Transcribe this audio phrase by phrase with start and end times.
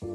[0.00, 0.08] Για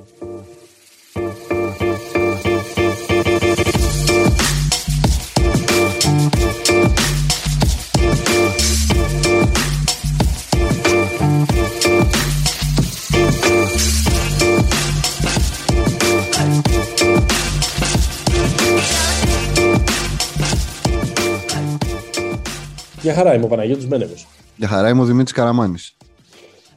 [23.13, 24.27] χαρά είμαι ο Παναγιώτης Μένεγος.
[24.57, 25.97] Για χαρά είμαι ο Δημήτρης Καραμάνης.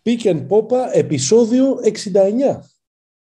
[0.02, 2.62] Pick and Popa, επεισόδιο 69.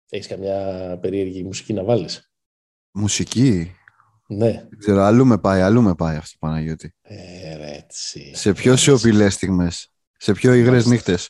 [0.10, 0.60] Έχεις καμιά
[1.02, 2.32] περίεργη μουσική να βάλεις;
[2.92, 3.76] Μουσική;
[4.28, 4.52] Ναι.
[4.52, 6.94] Δεν ξέρω, αλλού με πάει, αλλού με πάει αυτό Παναγιώτη.
[7.02, 8.32] Ε, έτσι.
[8.36, 9.90] Σε πιο σιωπηλές στιγμές.
[10.18, 11.30] Σε πιο υγρές νύχτες.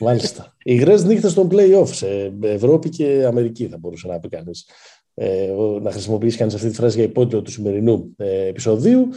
[0.00, 0.56] Μάλιστα.
[0.64, 4.68] Υγρές νύχτες των play-off σε Ευρώπη και Αμερική θα μπορούσε να πει κανείς.
[5.14, 9.08] Ε, να χρησιμοποιήσει κανείς αυτή τη φράση για υπότιτλο του σημερινού ε, επεισοδίου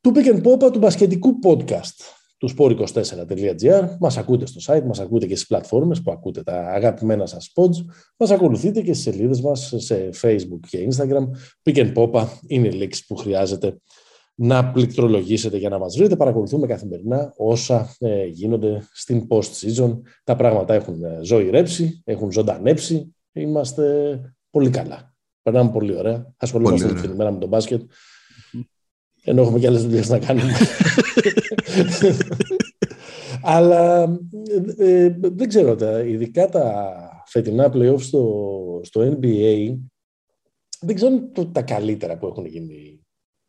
[0.00, 3.96] του Pick and Popa του μπασκετικού podcast του sport24.gr.
[4.00, 7.84] Μας ακούτε στο site, μας ακούτε και στις πλατφόρμες που ακούτε τα αγαπημένα σας pods.
[8.16, 11.28] Μας ακολουθείτε και στις σελίδες μας σε Facebook και Instagram.
[11.62, 13.76] Pick and Popa είναι η λέξη που χρειάζεται
[14.34, 16.16] να πληκτρολογήσετε για να μας βρείτε.
[16.16, 20.00] Παρακολουθούμε καθημερινά όσα ε, γίνονται στην post-season.
[20.24, 23.14] Τα πράγματα έχουν ε, ζωηρέψει, έχουν ζωντανέψει.
[23.32, 25.14] Είμαστε πολύ καλά.
[25.42, 26.34] Περνάμε πολύ ωραία.
[26.36, 27.82] Ασχολούμαστε την ημέρα με τον μπάσκετ
[29.24, 30.52] ενώ έχουμε και άλλες δουλειές να κάνουμε.
[33.42, 34.02] Αλλά
[34.78, 36.94] ε, ε, δεν ξέρω, τα, ειδικά τα
[37.26, 39.76] φετινά playoffs στο, στο NBA
[40.80, 43.00] δεν ξέρω το, τα καλύτερα που έχουν γίνει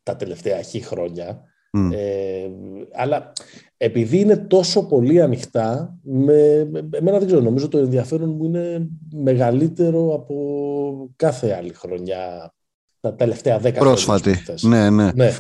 [0.04, 1.44] τα τελευταία χι χρόνια.
[1.92, 2.50] Ε,
[2.94, 3.34] αλλά
[3.78, 8.88] επειδή είναι τόσο πολύ ανοιχτά, με, με, εμένα δεν ξέρω, νομίζω το ενδιαφέρον μου είναι
[9.14, 12.54] μεγαλύτερο από κάθε άλλη χρονιά
[13.00, 14.06] τα τελευταία δέκα χρόνια.
[14.06, 15.12] Πρόσφατη, ναι, ναι.
[15.16, 15.38] ναι.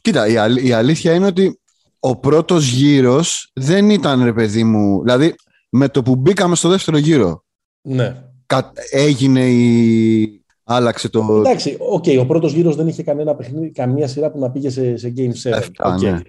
[0.00, 1.60] Κοίτα, η, η αλήθεια είναι ότι
[2.00, 5.34] ο πρώτος γύρος δεν ήταν, ρε παιδί μου, δηλαδή
[5.70, 7.44] με το που μπήκαμε στο δεύτερο γύρο,
[7.82, 8.24] ναι.
[8.90, 10.42] έγινε η...
[10.64, 11.36] Άλλαξε το...
[11.38, 14.96] Εντάξει, okay, ο πρώτος γύρος δεν είχε κανένα παιχνίδι, καμία σειρά που να πήγε σε,
[14.96, 15.52] σε Game 7.
[15.52, 16.00] Εφτά, okay.
[16.00, 16.20] ναι.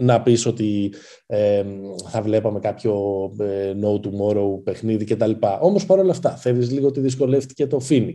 [0.00, 0.92] Να πεις ότι
[1.26, 1.64] ε,
[2.10, 2.94] θα βλέπαμε κάποιο
[3.38, 5.30] ε, No Tomorrow παιχνίδι κτλ.
[5.60, 8.14] Όμως παρόλα αυτά, θέλεις λίγο ότι δυσκολεύτηκε το Phoenix.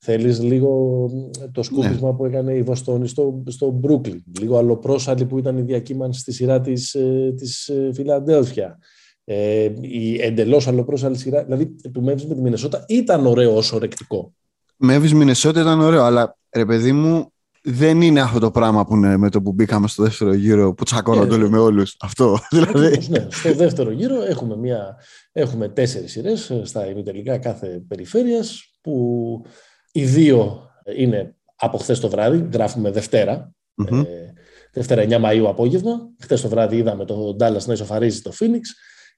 [0.00, 1.04] Θέλεις λίγο
[1.52, 2.16] το σκούπισμα ναι.
[2.16, 4.16] που έκανε η Βοστόνη στο, στο Brooklyn.
[4.40, 8.78] Λίγο αλλοπρόσαλη που ήταν η διακύμανση στη σειρά της, ε, της ε, Φιλαντέλφια.
[9.24, 14.32] Ε, η εντελώς αλλοπρόσαλη σειρά, δηλαδή του Μέβης με τη Μινεσότα ήταν ωραίο όσο ρεκτικό.
[14.76, 17.32] Μέβης Μινεσότα ήταν ωραίο, αλλά ρε παιδί μου
[17.62, 20.84] δεν είναι αυτό το πράγμα που είναι με το που μπήκαμε στο δεύτερο γύρο που
[20.84, 21.96] τσακώνονται όλοι με όλους.
[22.00, 23.08] Αυτό δηλαδή.
[23.08, 24.96] Ναι, στο δεύτερο γύρο έχουμε, μια,
[25.32, 29.44] έχουμε τέσσερις σειρές στα ημιτελικά κάθε περιφέρειας που
[29.92, 33.52] οι δύο είναι από χθες το βράδυ, γράφουμε Δευτέρα.
[33.82, 34.06] Mm-hmm.
[34.06, 34.32] Ε,
[34.72, 36.10] Δευτέρα 9 Μαΐου απόγευμα.
[36.20, 38.60] Χθες το βράδυ είδαμε το Dallas να ισοφαρίζει το Phoenix.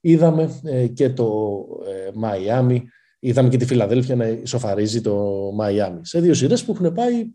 [0.01, 2.79] Είδαμε ε, και το ε, Miami.
[3.19, 5.99] Είδαμε και τη Φιλαδέλφια να ισοφαρίζει το Miami.
[6.01, 7.27] Σε δύο σειρές που έχουν πάει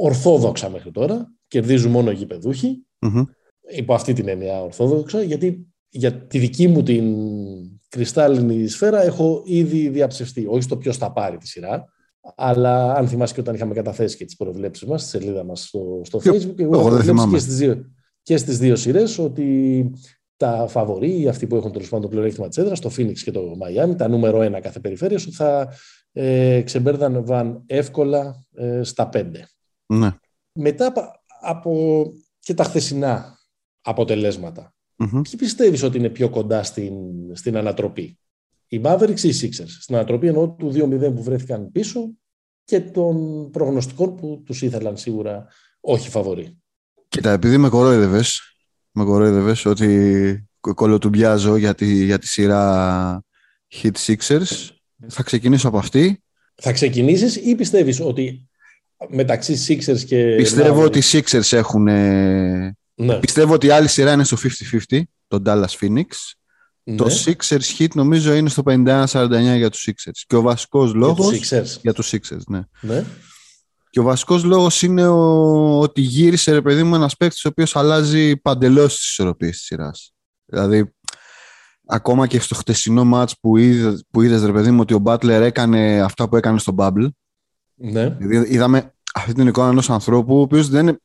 [0.00, 1.34] ορθόδοξα μέχρι τώρα.
[1.48, 2.86] Κερδίζουν μόνο οι γηπεδούχοι.
[2.98, 3.24] Mm-hmm.
[3.76, 5.22] Υπό αυτή την έννοια ορθόδοξα.
[5.22, 7.14] Γιατί για τη δική μου την
[7.88, 10.46] κρυστάλλινη σφαίρα έχω ήδη διαψευστεί.
[10.48, 11.84] Όχι στο ποιος θα πάρει τη σειρά.
[12.36, 16.00] Αλλά αν θυμάσαι και όταν είχαμε καταθέσει και τις προβλέψεις μας στη σελίδα μας στο,
[16.04, 17.84] στο Facebook, εγώ, εγώ δεν και στις δύο,
[18.22, 19.90] και στις δύο σειρές ότι
[20.36, 23.40] τα φαβορεί, αυτοί που έχουν τέλος πάντων το πλεονέκτημα της έδρας, το Phoenix και το
[23.40, 25.68] Miami, τα νούμερο ένα κάθε περιφέρεια, ότι θα
[26.12, 29.48] ε, ξεμπέρδαναν εύκολα ε, στα πέντε.
[29.90, 30.10] Ναι.
[30.52, 30.92] Μετά
[31.40, 32.02] από
[32.38, 33.38] και τα χθεσινά
[33.80, 35.20] αποτελέσματα, mm-hmm.
[35.22, 36.92] ποιοι πιστεύεις ότι είναι πιο κοντά στην,
[37.32, 38.18] στην ανατροπή;
[38.66, 42.10] Οι Mavericks ή οι Sixers; Στην ανατροπή εννοώ του 2-0 που βρέθηκαν πίσω
[42.64, 45.46] και των προγνωστικών που τους ήθελαν σίγουρα
[45.80, 46.58] όχι φαβορή.
[47.08, 48.40] Κοίτα, επειδή με κορόιδευες,
[48.90, 53.24] με κορόιδευες ότι κολοτουμπιάζω για τη, για τη σειρά
[53.72, 54.68] Hit Sixers,
[55.08, 56.22] θα ξεκινήσω από αυτή.
[56.54, 58.49] Θα ξεκινήσεις ή πιστεύεις ότι
[59.08, 60.34] μεταξύ Sixers και...
[60.36, 61.82] Πιστεύω ότι οι Sixers έχουν...
[62.94, 63.18] Ναι.
[63.20, 64.36] Πιστεύω ότι η άλλη σειρά είναι στο
[64.90, 66.06] 50-50, το Dallas Phoenix.
[66.96, 67.14] Το ναι.
[67.24, 69.06] Sixers hit νομίζω είναι στο 51-49
[69.56, 70.22] για τους Sixers.
[70.26, 71.52] Και ο βασικός λόγος...
[71.82, 72.42] Για τους Sixers.
[72.48, 72.60] ναι.
[72.80, 73.04] ναι.
[73.90, 75.78] Και ο βασικός λόγος είναι ο...
[75.80, 80.12] ότι γύρισε, ρε παιδί μου, ένας παίκτης ο οποίος αλλάζει παντελώς τις ισορροπίες της σειράς.
[80.44, 80.94] Δηλαδή,
[81.86, 85.28] ακόμα και στο χτεσινό μάτς που, είδε, που είδες, ρε παιδί μου, ότι ο Butler
[85.28, 87.08] έκανε αυτά που έκανε στο Bubble.
[87.80, 88.08] Ναι.
[88.08, 91.00] Δηλαδή, είδαμε αυτή την εικόνα ενός ανθρώπου, ο οποίος δεν,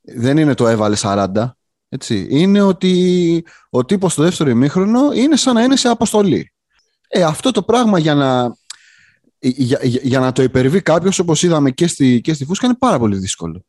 [0.00, 1.26] δεν είναι το έβαλε 40,
[1.88, 6.52] έτσι, είναι ότι ο τύπος στο δεύτερο ημίχρονο είναι σαν να είναι σε αποστολή.
[7.08, 8.56] Ε, αυτό το πράγμα για να,
[9.38, 12.98] για, για, να το υπερβεί κάποιος, όπως είδαμε και στη, και στη Φούσκα, είναι πάρα
[12.98, 13.64] πολύ δύσκολο.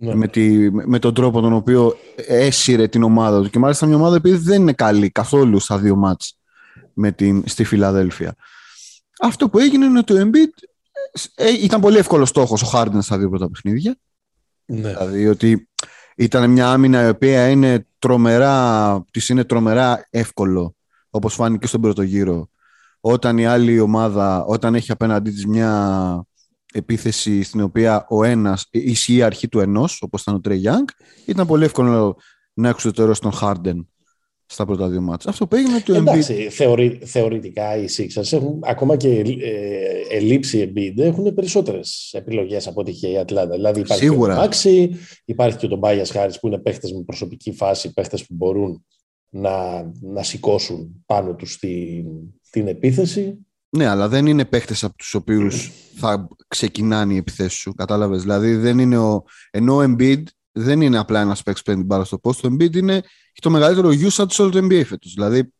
[0.00, 0.14] Ναι.
[0.14, 3.50] Με, τη, με τον τρόπο τον οποίο έσυρε την ομάδα του.
[3.50, 6.38] Και μάλιστα μια ομάδα επειδή δεν είναι καλή καθόλου στα δύο μάτς
[6.92, 8.34] με την, στη Φιλαδέλφια.
[9.20, 10.68] Αυτό που έγινε είναι ότι ο Embiid
[11.34, 13.96] ε, ήταν πολύ εύκολο στόχος ο Harden στα δύο πρώτα παιχνίδια.
[14.64, 14.88] Ναι.
[14.88, 15.68] Δηλαδή ότι
[16.16, 20.74] ήταν μια άμυνα η οποία είναι τρομερά, της είναι τρομερά εύκολο,
[21.10, 22.48] όπως φάνηκε στον πρώτο γύρο,
[23.00, 26.22] όταν η άλλη ομάδα, όταν έχει απέναντί της μια
[26.72, 30.90] επίθεση στην οποία ο ένας ισχύει η αρχή του ενός, όπως ήταν ο Trae Young,
[31.26, 32.16] ήταν πολύ εύκολο
[32.52, 33.84] να εξωτερώσει τον Harden
[34.50, 35.30] στα πρώτα δύο ματς.
[35.30, 40.98] Αυτό που έγινε το Εντάξει, θεωρη, θεωρητικά οι Sixers έχουν ακόμα και ε, ελλείψη Embiid
[40.98, 43.54] έχουν περισσότερες επιλογές από ό,τι είχε η Ατλάντα.
[43.54, 44.32] Δηλαδή υπάρχει Σίγουρα.
[44.32, 47.92] και ο Μάξι, υπάρχει και ο ο Τομπάιας Χάρις που είναι παίχτες με προσωπική φάση,
[47.92, 48.84] παίχτες που μπορούν
[49.30, 52.06] να, να σηκώσουν πάνω τους την,
[52.50, 53.38] την επίθεση.
[53.70, 57.74] Ναι, αλλά δεν είναι παίχτες από τους οποίους θα ξεκινάνε οι επιθέσεις σου.
[57.74, 59.24] Κατάλαβες; Δηλαδή, δεν είναι ο...
[59.50, 60.22] ενώ ο Embiid
[60.58, 62.36] δεν είναι απλά ένας παίκτης που παίρνει την μπάλα στο post.
[62.36, 65.12] Το Embiid είναι έχει το μεγαλύτερο usage σε όλο το NBA φέτος.
[65.14, 65.52] Δηλαδή,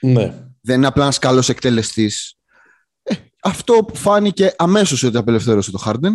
[0.00, 0.44] Ναι.
[0.60, 2.34] δεν είναι απλά ένας καλός εκτελεστής.
[3.02, 6.10] Ε, αυτό που φάνηκε αμέσως ότι απελευθέρωσε το Harden.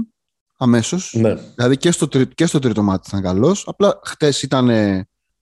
[0.57, 1.13] Αμέσως.
[1.17, 1.33] ναι.
[1.55, 3.63] Δηλαδή και στο, τρι- και στο τρίτο μάτι ήταν καλός.
[3.67, 4.69] Απλά χτες ήταν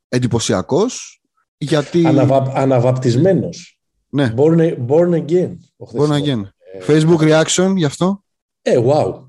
[0.07, 1.21] εντυπωσιακός.
[1.57, 2.05] Γιατί.
[2.05, 3.79] Αναβα, αναβαπτισμένος.
[4.09, 5.55] Ναι, Born, born again.
[5.77, 6.19] ο μπορεί να χθεσινός.
[6.19, 6.49] γίνει.
[6.87, 8.23] Facebook reaction γι' αυτό;
[8.61, 9.27] Ε, wow.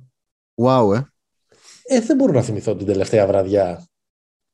[0.62, 1.00] Wow, ε.
[1.88, 3.86] Ε, δεν μπορώ να θυμηθώ την τελευταία βραδιά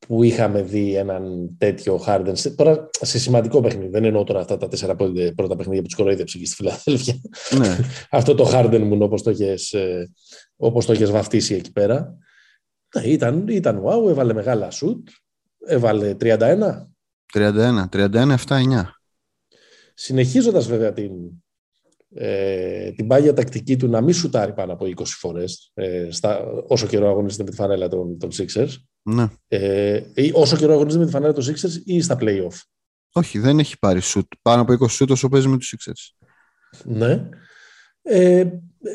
[0.07, 2.31] που είχαμε δει έναν τέτοιο Harden.
[2.33, 3.89] Σε- Τώρα σε σημαντικό παιχνίδι.
[3.91, 7.15] Δεν εννοώ τώρα αυτά τα 4-5 πρώτα παιχνίδια που τους κοροϊδεύσε εκεί στη Φιλαδέλφια.
[7.59, 7.77] ναι.
[8.19, 10.11] Αυτό το Harden μου όπως το έχεις, ε,
[10.57, 12.17] όπως το έχεις βαφτίσει εκεί πέρα.
[12.97, 15.09] Ναι, ήταν, ήταν wow, έβαλε μεγάλα σουτ.
[15.67, 16.87] Έβαλε 31.
[17.35, 18.85] 31, 31, 7, 9.
[19.95, 21.11] Συνεχίζοντας βέβαια την,
[22.15, 26.87] ε, την πάγια τακτική του να μην σουτάρει πάνω από 20 φορές ε, στα, όσο
[26.87, 28.69] καιρό αγωνίζεται με τη φανέλα των, των Sixers.
[29.03, 29.29] Ναι.
[29.49, 32.61] Ε, ή όσο καιρό αγωνίζεται με τη φανέλα των Sixers ή στα play-off.
[33.13, 34.33] Όχι, δεν έχει πάρει σουτ.
[34.43, 36.27] Πάνω από 20 σουτ όσο παίζει με τους Sixers.
[36.85, 37.29] Ναι.
[38.03, 38.45] Ε,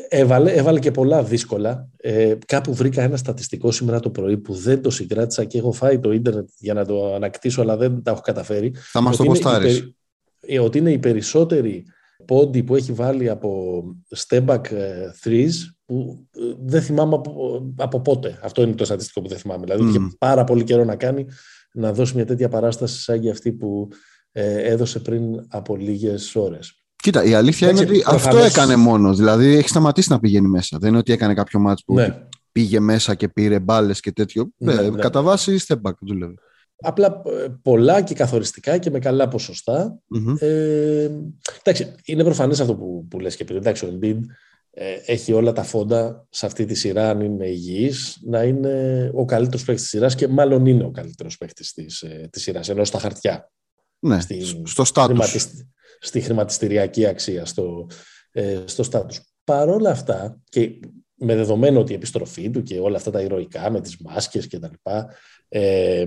[0.08, 1.88] έβαλε, έβαλε και πολλά δύσκολα.
[1.96, 5.98] Ε, κάπου βρήκα ένα στατιστικό σήμερα το πρωί που δεν το συγκράτησα και έχω φάει
[5.98, 8.74] το ίντερνετ για να το ανακτήσω, αλλά δεν τα έχω καταφέρει.
[8.74, 9.76] Θα μας το Ότι είναι ποστάρεις.
[9.76, 9.94] οι περι-
[10.40, 11.84] ε, Ότι είναι οι περισσότεροι
[12.28, 13.82] πόντι που έχει βάλει από
[14.16, 15.50] step back ε, threes
[15.84, 18.38] που ε, δεν θυμάμαι από, από πότε.
[18.42, 19.64] Αυτό είναι το στατιστικό που δεν θυμάμαι.
[19.64, 19.88] Δηλαδή Μμμ.
[19.90, 21.26] είχε πάρα πολύ καιρό να κάνει
[21.72, 23.88] να δώσει μια τέτοια παράσταση σαν για αυτή που
[24.32, 26.72] ε, έδωσε πριν από λίγες ώρες.
[27.02, 29.16] Κοίτα, η αλήθεια Εντάξει, είναι ότι αυτό προφανώς- έκανε μόνος.
[29.16, 30.78] Δηλαδή έχει σταματήσει να πηγαίνει μέσα.
[30.80, 32.18] Δεν είναι ότι έκανε κάποιο μάτς που Ναι.
[32.52, 34.50] πήγε μέσα και πήρε μπάλες και τέτοιο.
[34.56, 34.98] Ναι, Ε, ναι.
[35.00, 36.34] Κατά βάση step back δούλευε.
[36.80, 39.98] Απλά ε, πολλά και καθοριστικά και με καλά ποσοστά.
[40.06, 40.34] Μμμ.
[40.38, 41.10] Ε,
[41.62, 43.56] εντάξει, είναι προφανές αυτό που, που λες και πριν.
[43.56, 44.18] Εντάξει, ο Embiid
[44.70, 49.24] ε, έχει όλα τα φόντα σε αυτή τη σειρά, αν είναι υγιής, να είναι ο
[49.24, 52.84] καλύτερος παίκτης της σειράς και μάλλον είναι ο καλύτερος παίκτης της, ε, της σειράς, ενώ
[52.84, 53.50] στα χαρτιά.
[53.98, 55.04] Ναι, Στη- στο status.
[55.04, 55.66] χρηματισ-
[56.00, 57.86] στη χρηματιστηριακή αξία, στο,
[58.32, 59.20] ε, στο στάτους.
[59.44, 60.70] Παρ' όλα αυτά, και
[61.14, 64.58] με δεδομένο ότι η επιστροφή του και όλα αυτά τα ηρωικά με τις μάσκες και
[64.58, 65.14] τα λοιπά,
[65.48, 66.06] ε,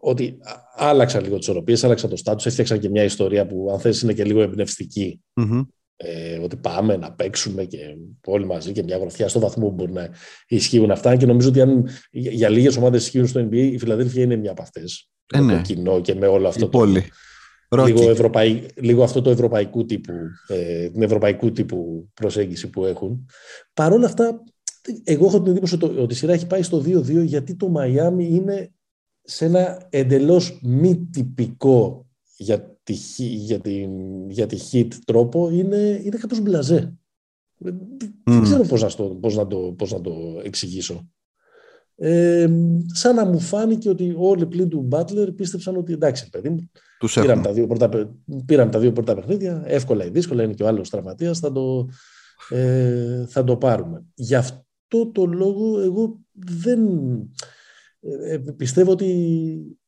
[0.00, 3.78] ότι α- άλλαξαν λίγο τις οροπίες, άλλαξαν το στάτους, έφτιαξαν και μια ιστορία που αν
[3.80, 5.62] θες είναι και λίγο εμπνευστική, Μμμ.
[5.96, 7.78] ε, ότι πάμε να παίξουμε και
[8.26, 10.08] όλοι μαζί και μια γροθιά στο βαθμό που μπορεί να
[10.48, 14.22] ισχύουν αυτά και νομίζω ότι αν για, για λίγες ομάδες ισχύουν στο NBA, η Φιλαδέλφια
[14.22, 15.08] είναι μια από αυτές.
[15.34, 15.56] Ε, με ναι.
[15.56, 16.92] το κοινό και με όλο αυτό Η πόλη.
[16.92, 17.06] λίγο,
[17.68, 18.02] Ρόκι.
[18.02, 18.66] ευρωπαϊ...
[18.74, 20.12] λίγο αυτό το ευρωπαϊκού τύπου,
[20.48, 23.26] ε, την ευρωπαϊκού τύπου προσέγγιση που έχουν.
[23.74, 24.42] Παρ' όλα αυτά,
[25.04, 28.28] εγώ έχω την εντύπωση ότι, ότι η σειρά έχει πάει στο 2-2 γιατί το Μαϊάμι
[28.28, 28.72] είναι
[29.30, 32.06] σε ένα εντελώς μη τυπικό
[32.36, 33.90] για τη, χ- για την,
[34.30, 36.94] για τη hit τρόπο, είναι, είναι κάπως μπλαζέ.
[37.58, 38.42] Δεν δεν Μμμ.
[38.42, 41.08] ξέρω πώς να, στο, πώς, να το, πώς να το εξηγήσω.
[41.96, 42.48] Ε,
[42.92, 47.12] σαν να μου φάνηκε ότι όλοι πλην του Μπάτλερ πίστεψαν ότι εντάξει, παιδί μου, Τους
[47.14, 47.46] Πήραμε έχουμε.
[47.46, 48.08] τα, δύο πρώτα, παι-
[48.46, 51.88] πήραμε τα δύο πρώτα παιχνίδια, εύκολα ή δύσκολα, είναι και ο άλλος τραυματίας, θα το,
[52.48, 54.04] ε, θα το πάρουμε.
[54.14, 56.80] Γι' αυτό το λόγο εγώ δεν
[58.00, 59.78] ε, ε, πιστεύω ότι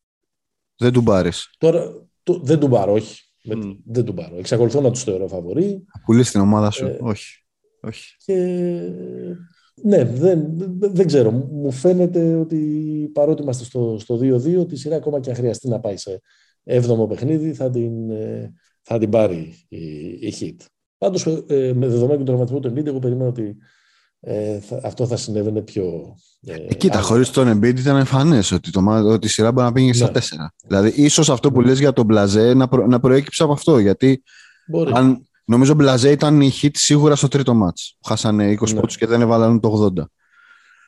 [0.77, 1.55] Δεν του πάρεις.
[1.59, 3.23] τώρα το, δεν του πάρω, όχι.
[3.43, 3.71] Με- Μμ.
[3.85, 4.37] Δεν του πάρω.
[4.37, 6.87] Εξακολουθώ να τους θεωρώ φαβορή Θα πουλήσει την ομάδα σου.
[6.87, 7.45] Ε, Όχι.
[7.83, 8.15] Όχι.
[8.25, 8.35] και
[9.83, 11.31] ναι, δεν, δεν, δεν ξέρω.
[11.31, 12.59] Μου φαίνεται ότι
[13.15, 16.21] παρότι είμαστε στο, στο 2-2, τη σειρά ακόμα και αν χρειαστεί να πάει σε
[16.65, 20.65] έβδομο παιχνίδι θα την, ε, θα την πάρει η, η Hit.
[20.99, 23.57] Πάντως ε, με δεδομένο και τον τραυματισμό του Embiid, εγώ περιμένω ότι
[24.21, 25.85] ε, θα- αυτό θα συνέβαινε πιο...
[26.47, 27.09] Ε, Ε, κοίτα, άμεσα.
[27.09, 30.05] χωρίς τον Embiid ήταν εμφανές ότι, το, μα- ότι η σειρά μπορεί να πήγε στα
[30.07, 30.13] Ναι.
[30.13, 30.53] τέσσερα.
[30.67, 33.79] Δηλαδή, ίσως αυτό που λες για τον Μπλαζέ να, προ, να προέκυψε από αυτό.
[33.79, 34.23] Γιατί
[34.67, 34.93] Μπορεί.
[34.95, 37.97] αν, νομίζω ο Μπλαζέ ήταν η hit σίγουρα στο τρίτο μάτς.
[38.07, 38.81] Χάσανε 20 Ναι.
[38.81, 40.05] πόντους και δεν έβαλαν το 80.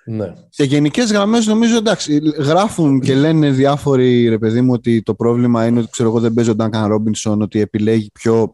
[0.05, 0.33] Ναι.
[0.49, 5.67] Σε γενικές γραμμές, νομίζω εντάξει, γράφουν και λένε διάφοροι ρε παιδί μου ότι το πρόβλημα
[5.67, 8.53] είναι ότι ξέρω εγώ δεν παίζει ο Ντάνκαν Ρόμπινσον, ότι επιλέγει πιο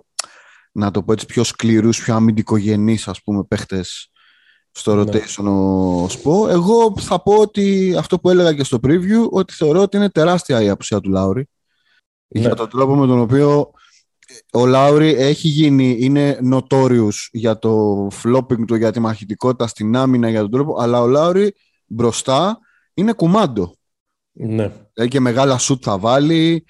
[0.72, 4.10] να το πω έτσι, πιο σκληρούς, πιο αμυντικογενείς ας πούμε παίχτες
[4.78, 5.02] στο ναι.
[5.02, 6.48] rotation ο Σπο.
[6.48, 10.62] Εγώ θα πω ότι αυτό που έλεγα και στο preview, ότι θεωρώ ότι είναι τεράστια
[10.62, 11.48] η απουσία του Λάουρη.
[12.28, 12.40] Ναι.
[12.40, 13.70] Για τον τρόπο με τον οποίο
[14.52, 20.28] ο Λάουρη έχει γίνει, είναι notorious για το flopping του, για τη μαχητικότητα στην άμυνα,
[20.30, 21.54] για τον τρόπο, αλλά ο Λάουρη
[21.86, 22.58] μπροστά
[22.94, 23.76] είναι κουμάντο.
[24.32, 24.72] Ναι.
[24.94, 26.64] Ε, και μεγάλα σουτ θα βάλει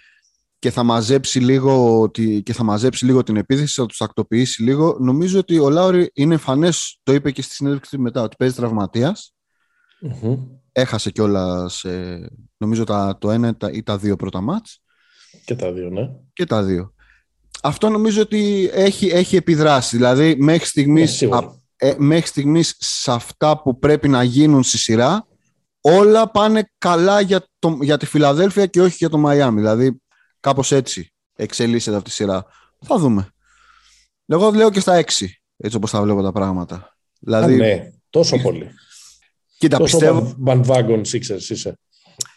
[0.58, 2.10] και θα μαζέψει λίγο,
[2.42, 4.96] και θα μαζέψει λίγο την επίθεση, θα τους τακτοποιήσει λίγο.
[5.00, 8.54] Νομίζω ότι ο Λάουρη είναι εμφανές, το είπε και στη συνέντευξη μετά, ότι παίζει
[10.72, 14.82] Έχασε κιόλας, ε, νομίζω, τα, το ένα ή τα δύο πρώτα μάτς.
[15.44, 16.10] Και τα δύο, ναι.
[16.32, 16.92] Και τα δύο.
[17.62, 19.96] Αυτό νομίζω ότι έχει, έχει επιδράσει.
[19.96, 21.38] Δηλαδή, μέχρι στιγμής, ναι,
[21.76, 25.26] ε, μέχρι στιγμής σε αυτά που πρέπει να γίνουν στη σειρά,
[25.80, 29.60] όλα πάνε καλά για, το, για τη Φιλαδέλφια και όχι για το Μαϊάμι.
[29.60, 30.00] Δηλαδή,
[30.40, 32.46] κάπως έτσι εξελίσσεται αυτή η σειρά.
[32.84, 33.28] Θα δούμε.
[34.26, 36.96] Εγώ λέω και στα έξι, έτσι όπως τα βλέπω τα πράγματα.
[37.20, 38.70] Δηλαδή, ναι, τόσο πολύ.
[39.58, 40.36] Κοίτα, τόσο πιστεύω...
[40.46, 41.78] bandwagon Sixers είσαι.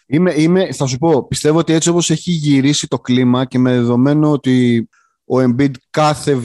[0.05, 3.72] Είμαι, είμαι, θα σου πω, πιστεύω ότι έτσι όπως έχει γυρίσει το κλίμα και με
[3.72, 4.88] δεδομένο ότι
[5.25, 6.41] ο Embiid κάθε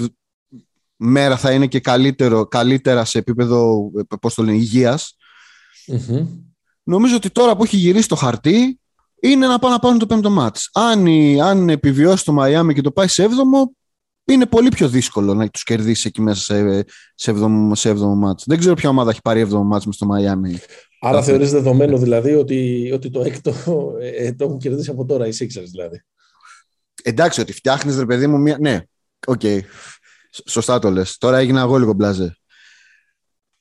[0.97, 5.17] μέρα θα είναι και καλύτερο, καλύτερα σε επίπεδο πώς το λένε, υγειας
[6.83, 8.81] Νομίζω ότι τώρα που έχει γυρίσει το χαρτί
[9.31, 10.71] είναι να πάνε να πάρουν το πέμπτο μάτς.
[10.73, 11.07] Αν,
[11.43, 13.73] αν επιβιώσει το Μαϊάμι και το πάει σε έβδομο,
[14.25, 18.45] είναι πολύ πιο δύσκολο να τους κερδίσει εκεί μέσα σε, σε, έβδομο, σε έβδομο μάτς.
[18.47, 20.59] Δεν ξέρω ποια ομάδα έχει πάρει έβδομο μάτς με στο Μαϊάμι.
[21.01, 23.55] Άρα θεωρείς δεδομένο δηλαδή ότι, ότι το έκτο
[24.01, 26.05] ε, το έχουν κερδίσει από τώρα οι Sixers δηλαδή.
[27.03, 28.57] Εντάξει, ότι φτιάχνεις ρε παιδί μου μία.
[28.61, 28.81] Ναι,
[29.27, 29.41] OK.
[29.43, 29.61] Okay.
[30.47, 31.19] Σωστά το λες.
[31.19, 32.37] Τώρα έγινα εγώ λίγο μπλαζέ.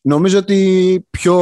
[0.08, 1.36] Νομίζω ότι πιο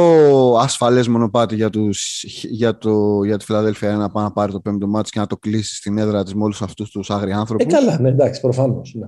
[0.54, 4.60] ασφαλές μονοπάτι για, τους, για, το, για τη Φιλαδέλφια είναι να πάει να πάρει το
[4.60, 7.66] πέμπτο ματς και να το κλείσει στην έδρα της με όλους αυτούς τους άγριοι άνθρωπους.
[7.66, 8.94] Ε, καλά, ναι, εντάξει, προφανώς.
[8.94, 9.06] Ναι.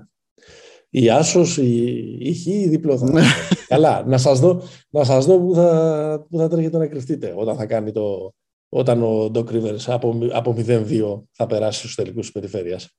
[0.91, 3.13] Η Άσος, η, η Χ, η διπλό θα.
[3.13, 3.23] Ναι.
[3.69, 7.57] καλά, να σας δω, να σας δω που, θα, που θα τρέχετε να κρυφτείτε όταν
[7.57, 8.35] θα κάνει το,
[8.69, 12.97] όταν ο Doc Rivers από, από 0-2 θα περάσει στους τελικούς της περιφέρειας.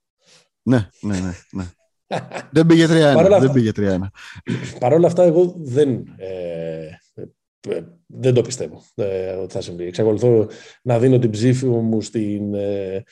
[0.61, 1.31] Ναι, ναι, ναι.
[1.51, 1.65] ναι.
[2.51, 3.37] Δεν πήγε 3-1.
[3.39, 3.97] Δεν πήγε 3-1.
[4.79, 6.87] Παρ' όλα αυτά, εγώ δεν, ε,
[7.69, 9.85] ε, δεν το πιστεύω ε, ότι θα συμβεί.
[9.85, 10.47] Εξακολουθώ
[10.81, 13.03] να δίνω την ψήφη μου στην, ε,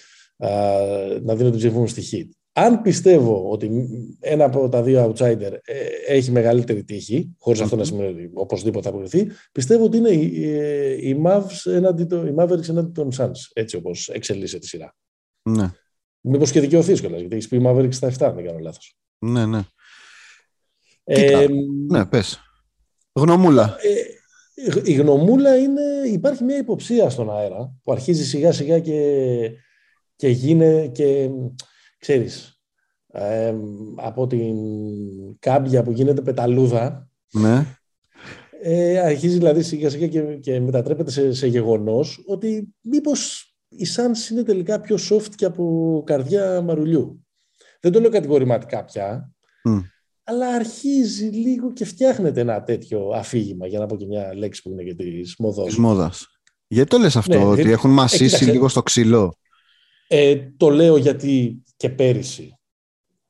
[1.21, 2.29] να δίνω την ψήφη μου στη Heat.
[2.57, 3.87] Αν πιστεύω ότι
[4.19, 8.89] ένα από τα δύο outsider ε, έχει μεγαλύτερη τύχη, χωρίς αυτό να σημαίνει ότι οπωσδήποτε
[8.89, 14.09] θα αποκριθεί, πιστεύω ότι είναι η, Mavs εναντί, η Mavericks εναντί των Suns, έτσι όπως
[14.09, 14.95] εξελίσσεται τη σειρά.
[15.49, 15.71] Ναι.
[16.27, 18.97] Μήπως και δικαιωθείς κιόλας, γιατί έχεις πει Mavericks στα 7, αν δεν κάνω λάθος.
[19.19, 19.61] Ναι, ναι.
[21.03, 21.45] Ε,
[21.87, 22.39] ναι, πες.
[23.13, 23.77] Γνωμούλα.
[23.81, 29.51] Ε, η γνωμούλα είναι, υπάρχει μια υποψία στον αέρα που αρχίζει σιγά σιγά και,
[30.15, 31.29] και γίνεται και
[31.97, 32.61] ξέρεις,
[33.95, 34.55] από την
[35.39, 37.65] κάμπια που γίνεται πεταλούδα, ναι.
[38.61, 43.44] ε, αρχίζει δηλαδή σιγά σιγά και, και μετατρέπεται σε, σε γεγονός ότι μήπως
[43.77, 47.25] η Suns είναι τελικά πιο soft και από καρδιά μαρουλιού.
[47.79, 49.31] Δεν το λέω κατηγορηματικά πια,
[50.23, 54.69] αλλά αρχίζει λίγο και φτιάχνεται ένα τέτοιο αφήγημα, για να πω και μια λέξη που
[54.69, 55.65] είναι για της μοδός.
[55.65, 56.27] Της μόδας.
[56.67, 59.37] Γιατί το λες αυτό, ναι, ότι έχουν μασίσει λίγο στο ξύλο;
[60.07, 62.59] Ε, το λέω γιατί και πέρυσι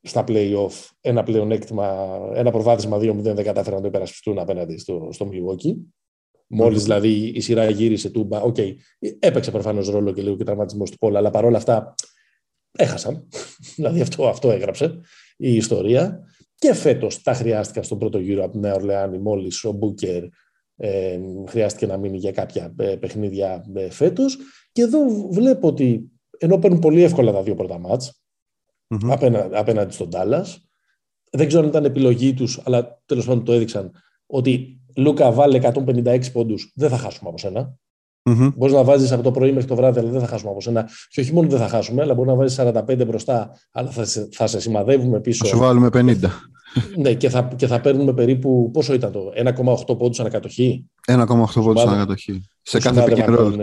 [0.01, 5.29] στα play-off ένα πλεονέκτημα, ένα προβάδισμα 2-0 δεν κατάφεραν να το υπερασπιστούν απέναντι στο, στο
[5.31, 5.75] Milwaukee.
[6.47, 8.73] Μόλις δηλαδή η σειρά γύρισε τούμπα, OK, okay,
[9.19, 11.95] έπαιξε προφανώς ρόλο και λίγο και τραυματισμός του Πόλα, αλλά παρόλα αυτά
[12.71, 13.27] έχασαν.
[13.75, 14.99] δηλαδή αυτό, αυτό έγραψε
[15.37, 16.19] η ιστορία.
[16.55, 20.23] Και φέτος τα χρειάστηκαν στον πρώτο γύρο από την Νέα Ορλεάνη, μόλις ο Μπούκερ
[20.75, 24.37] ε, χρειάστηκε να μείνει για κάποια ε, παιχνίδια ε, φέτος.
[24.71, 24.99] Και εδώ
[25.31, 28.21] βλέπω ότι ενώ παίρνουν πολύ εύκολα τα δύο πρώτα μάτς
[28.87, 29.09] mm-hmm.
[29.09, 30.69] απέναντι, απέναντι στον Τάλλας.
[31.31, 33.91] Δεν ξέρω αν ήταν επιλογή τους, αλλά τέλος πάντων το έδειξαν
[34.25, 37.77] ότι Λούκα βάλε 156 πόντους, δεν θα χάσουμε από σένα.
[38.29, 38.51] Mm-hmm.
[38.55, 40.89] Μπορείς να βάζεις από το πρωί μέχρι το βράδυ, αλλά δεν θα χάσουμε από σένα.
[41.09, 44.29] Και όχι μόνο δεν θα χάσουμε, αλλά μπορείς να βάζεις 45 μπροστά, αλλά θα σε,
[44.31, 45.45] θα σε σημαδεύουμε πίσω.
[45.45, 46.15] Θα σου βάλουμε 50.
[46.97, 48.69] ναι, και θα, και θα παίρνουμε περίπου.
[48.73, 49.31] Πόσο ήταν το,
[49.87, 52.49] 1,8 πόντους ανακατοχή; 1,8 πόντους ανακατοχή.
[52.61, 53.53] Σε κάθε επικαιρό.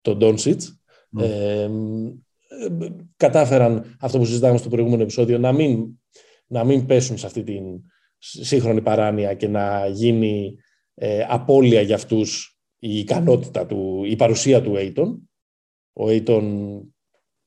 [0.00, 0.80] Τον Ντόνσιτς.
[1.20, 1.68] Ε,
[3.16, 5.86] κατάφεραν αυτό που συζητάμε στο προηγούμενο επεισόδιο να μην,
[6.46, 7.62] να μην πέσουν σε αυτή την
[8.20, 10.56] σύγχρονη παράνοια και να γίνει
[10.94, 15.18] ε, απώλεια για αυτούς η ικανότητα του, η παρουσία του Aiton.
[15.92, 16.42] Ο Aiton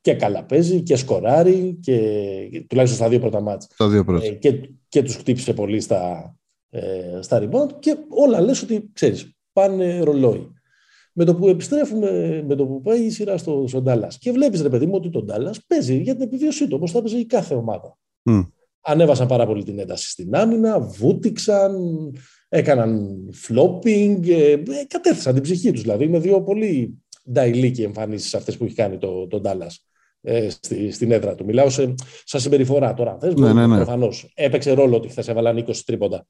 [0.01, 3.67] και καλά παίζει και σκοράρει και τουλάχιστον στα δύο πρώτα μάτια.
[4.25, 6.35] Ε, και, και τους χτύπησε πολύ στα,
[6.69, 10.53] ε, στα rebound και όλα λες ότι ξέρεις πάνε ρολόι
[11.13, 14.11] με το που επιστρέφουμε, με το που πάει η σειρά στο, στο Ντάλλα.
[14.19, 17.01] Και βλέπεις, ρε παιδί μου, ότι το Ντάλλα παίζει για την επιβίωσή του, όπως θα
[17.01, 17.97] παίζει η κάθε ομάδα.
[18.83, 21.75] Ανέβασαν πάρα πολύ την ένταση στην άμυνα, βούτυξαν,
[22.49, 25.81] έκαναν flopping, ε, ε, κατέθεσαν την ψυχή τους.
[25.81, 29.75] Δηλαδή με δύο πολύ νταϊλίκοι εμφανίσεις αυτές που έχει κάνει το, το Dallas
[30.21, 31.45] ε, στη, στην έδρα του.
[31.45, 33.17] Μιλάω σε, σαν συμπεριφορά τώρα.
[33.19, 33.75] Θες, Ναι, ναι, ναι.
[33.75, 34.31] Προφανώς.
[34.35, 36.27] Έπαιξε ρόλο ότι χθες έβαλαν 20 τρίποντα.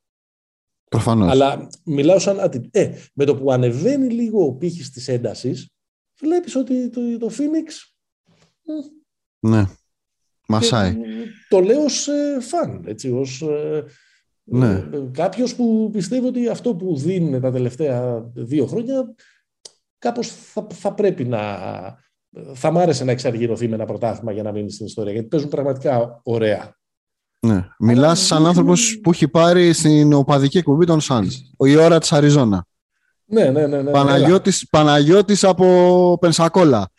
[0.89, 1.31] Προφανώς.
[1.31, 5.69] Αλλά μιλάω σαν atti- Ε, με το που ανεβαίνει λίγο ο πύχης της έντασης,
[6.19, 7.93] βλέπεις ότι το, το Phoenix
[9.39, 9.65] Ναι.
[10.47, 10.91] Μασάει.
[10.95, 13.83] Και, ε, το λέω ως ε, φαν, έτσι, ως ε,
[14.43, 14.71] Ναι.
[14.71, 19.15] ε, κάποιος που πιστεύει ότι αυτό που δίνουν τα τελευταία δύο χρόνια
[19.97, 21.41] κάπως θα, θα πρέπει να...
[22.53, 25.49] Θα μ' άρεσε να εξαργυρωθεί με ένα πρωτάθλημα για να μείνει στην ιστορία, γιατί παίζουν
[25.49, 26.75] πραγματικά ωραία.
[27.39, 27.67] Ναι.
[27.79, 31.31] Μιλάς σαν άνθρωπος που έχει πάρει στην οπαδική εκπομπή των Suns.
[31.65, 32.65] Η ώρα της Αριζόνα.
[33.25, 33.81] Ναι, ναι, ναι.
[33.81, 36.91] ναι Παναγιώτης, Παναγιώτης από Πενσακόλα.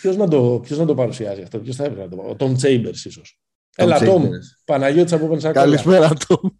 [0.00, 2.28] Ποιος να, το, ποιος να το παρουσιάζει αυτό, ποιος θα έπρεπε να το πάρει.
[2.30, 3.40] Ο Tom Chambers ίσως.
[3.76, 4.28] Tom Έλα, Tom, Chambers.
[4.64, 5.64] Παναγιώτης από Πενσακόλα.
[5.64, 6.58] Καλησπέρα του.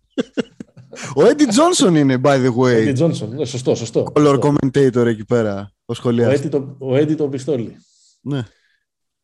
[1.14, 2.94] Ο Έντι Τζόνσον είναι, by the way.
[2.94, 3.28] Eddie Johnson.
[3.28, 4.12] Ναι, σωστό, σωστό.
[4.14, 4.54] Color σωστό.
[4.62, 5.72] commentator εκεί πέρα.
[5.78, 6.46] Ο Ο σχολιαστής.
[6.46, 7.76] Eddie το, ο Eddie το πιστόλι.
[8.20, 8.42] Ναι.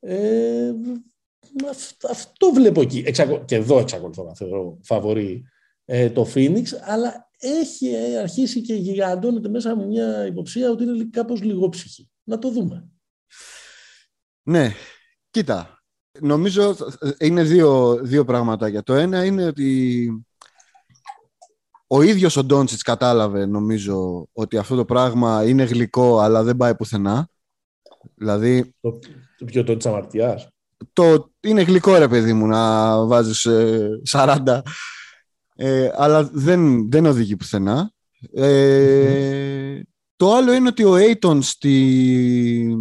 [0.00, 0.72] Ε,
[1.70, 3.02] αυ- αυτό βλέπω εκεί.
[3.06, 5.44] Εξακολ- Και εδώ εξακολουθώ να θεωρώ φαβορή
[5.84, 10.92] ε, το Phoenix, αλλά έχει ε, αρχίσει και γιγαντώνεται μέσα μου μια υποψία ότι είναι
[10.92, 12.08] λι- κάπως λιγόψυχη.
[12.24, 12.88] Να το δούμε.
[14.44, 14.72] Ναι,
[15.30, 15.78] κοίτα.
[16.20, 16.76] Νομίζω
[17.18, 18.82] είναι δύο, δύο πραγματάκια.
[18.82, 20.08] Το ένα είναι ότι
[21.86, 26.74] ο ίδιος ο Ντόντσιτς κατάλαβε νομίζω ότι αυτό το πράγμα είναι γλυκό αλλά δεν πάει
[26.74, 27.28] πουθενά.
[28.14, 28.98] Δηλαδή Το,
[29.38, 30.48] το πιο το της αμαρτιάς.
[30.92, 34.60] το, είναι γλυκό ρε παιδί μου να βάζεις ε, 40
[35.56, 37.92] ε, αλλά δεν, δεν οδηγεί πουθενά.
[38.32, 39.80] Ε,
[40.16, 42.76] το άλλο είναι ότι ο Aiton στη...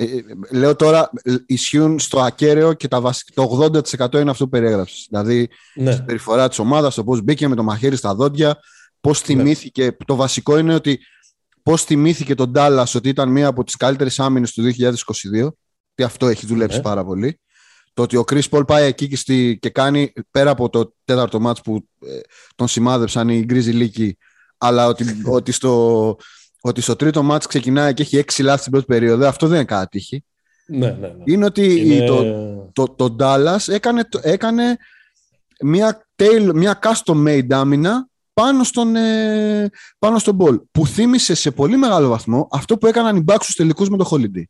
[0.00, 4.44] ε, ε, λέω τώρα ε, ισχύουν στο ακέραιο και τα βασι- το 80% είναι αυτό
[4.44, 5.06] που περιέγραψες.
[5.10, 8.58] Δηλαδή Ναι, η περιφορά της ομάδας, το πώς μπήκε με το μαχαίρι στα δόντια,
[9.00, 9.24] πώς Ναι.
[9.34, 10.98] θυμήθηκε, το βασικό είναι ότι
[11.62, 15.48] πώς θυμήθηκε τον Dallas ότι ήταν μία από τις καλύτερες άμυνες του 2022
[15.94, 16.82] και αυτό έχει δουλέψει Ναι.
[16.82, 17.40] πάρα πολύ.
[17.92, 21.40] Το ότι ο Chris Paul πάει εκεί και, στη, και κάνει πέρα από το τέταρτο
[21.40, 22.18] μάτς που ε,
[22.54, 24.18] τον σημάδεψαν οι γκρίζοι λύκοι
[24.58, 25.04] αλλά ότι,
[25.38, 26.16] ότι, στο,
[26.60, 29.64] ότι στο τρίτο μάτς ξεκινάει και έχει έξι λάθη στην πρώτη περίοδο αυτό δεν είναι
[29.64, 30.24] κάτι τύχη.
[30.66, 31.06] ναι, ναι.
[31.06, 31.12] ναι.
[31.24, 32.24] Είναι ότι Είναι- το,
[32.72, 34.76] το, το Dallas έκανε, το- έκανε
[35.62, 41.50] μια, tail, μια custom made άμυνα πάνω στον, ε, πάνω στον ball που θύμισε σε
[41.50, 44.42] πολύ μεγάλο βαθμό αυτό που έκαναν οι Bucks στους τελικούς με το Holiday.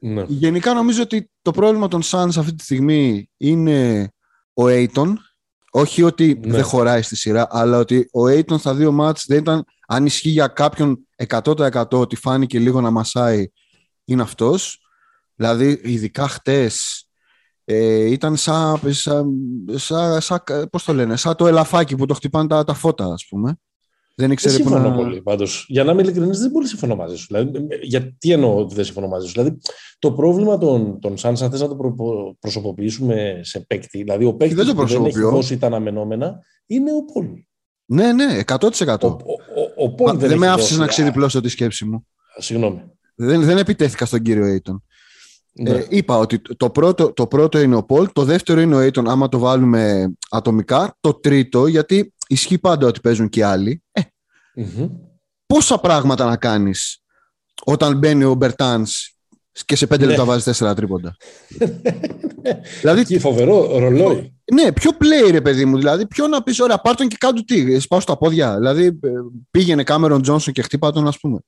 [0.00, 0.24] ναι.
[0.28, 4.08] Γενικά νομίζω ότι το πρόβλημα των Suns αυτή τη στιγμή είναι
[4.54, 5.12] ο Aiton.
[5.74, 6.52] Όχι ότι Ναι.
[6.52, 10.30] δεν χωράει στη σειρά, αλλά ότι ο Aiton στα δύο μάτς δεν ήταν, αν ισχύει
[10.30, 13.46] για κάποιον 100% ότι φάνηκε λίγο να μασάει,
[14.04, 14.80] είναι αυτός.
[15.34, 17.06] Δηλαδή, ειδικά χτες,
[17.64, 19.30] ε, ήταν σαν, σαν,
[19.74, 23.26] σαν, σαν, πώς το λένε, σαν το ελαφάκι που το χτυπάνε τα, τα φώτα, ας
[23.28, 23.56] πούμε.
[24.22, 24.94] Δεν Δεν ήξερε που συμφωνώ να...
[24.96, 25.22] πολύ.
[25.22, 27.26] Πάντως, για να είμαι ειλικρινής, δεν πολύ συμφωνώ μαζί σου.
[27.30, 29.58] Δηλαδή, γιατί εννοώ ότι δεν συμφωνώ μαζί σου; Δηλαδή,
[29.98, 31.94] το πρόβλημα των, των Suns, αν θες να το προ-
[32.38, 35.30] προσωποποιήσουμε σε παίκτη, δηλαδή ο παίκτης Δεν το που δεν έχει προσωποποιώ.
[35.30, 37.26] δώσει τα αναμενόμενα, είναι ο Πολ.
[37.84, 38.96] Ναι, ναι, 100%.
[39.00, 39.12] Ο, ο,
[39.76, 42.06] ο, ο Πολ Μα, δεν, δεν με έχει άφησες δώσει- να ξεδιπλώσω τη σκέψη μου.
[42.38, 42.82] Α, Συγγνώμη.
[43.14, 44.76] Δεν, δεν επιτέθηκα στον κύριο Aiton.
[45.54, 45.70] Ναι.
[45.70, 49.04] Ε, είπα ότι το πρώτο, το πρώτο είναι ο Πολ, το δεύτερο είναι ο Aiton
[49.06, 50.96] άμα το βάλουμε ατομικά.
[51.00, 53.82] Το τρίτο, γιατί ισχύει πάντα ότι παίζουν και άλλοι.
[53.92, 54.00] Ε,
[54.54, 54.88] Μμμ.
[55.46, 57.02] πόσα πράγματα να κάνεις
[57.64, 59.16] όταν μπαίνει ο Μπερτάνς
[59.64, 60.10] και σε πέντε Ναι.
[60.10, 61.16] λεπτά βάζεις τέσσερα τρίποντα;
[62.80, 64.34] δηλαδή, Και φοβερό ρολόι.
[64.52, 67.44] ναι, ποιο play ρε παιδί μου, δηλαδή ποιο να πεις, ωραία, πάρ' τον και κάτω
[67.44, 68.56] τι, σπάω στα πόδια.
[68.56, 69.10] Δηλαδή, ε,
[69.50, 71.38] πήγαινε Κάμερον Τζόνσον και χτύπα τον, ας πούμε.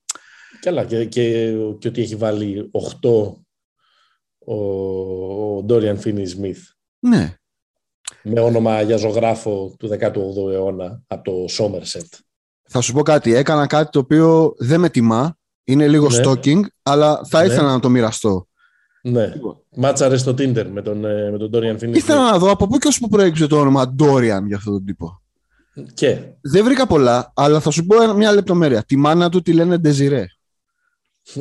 [0.60, 2.70] Καλά, και, και, και ότι έχει βάλει
[3.02, 3.32] 8
[4.46, 4.54] ο,
[5.56, 6.60] ο Ντόριαν Φίνι Σμιθ
[6.98, 7.34] Ναι,
[8.22, 12.14] με όνομα για ζωγράφο του 18ου αιώνα από το Σόμερσετ.
[12.76, 13.34] Θα σου πω κάτι.
[13.34, 15.36] Έκανα κάτι το οποίο δεν με τιμά.
[15.64, 16.20] Είναι λίγο Ναι.
[16.24, 17.46] stalking, αλλά θα Ναι.
[17.52, 18.46] ήθελα να το μοιραστώ.
[19.02, 19.32] Ναι.
[19.76, 21.94] Μάτσαρες στο Tinder με τον, ε, με τον Dorian Finney.
[21.96, 24.84] Ήθελα να δω από πού και ως που προέκυψε το όνομα Dorian για αυτόν τον
[24.84, 25.22] τύπο.
[25.94, 26.18] Και.
[26.40, 28.82] Δεν βρήκα πολλά, αλλά θα σου πω ένα- μια λεπτομέρεια.
[28.82, 30.24] Τη μάνα του τη λένε Desiree.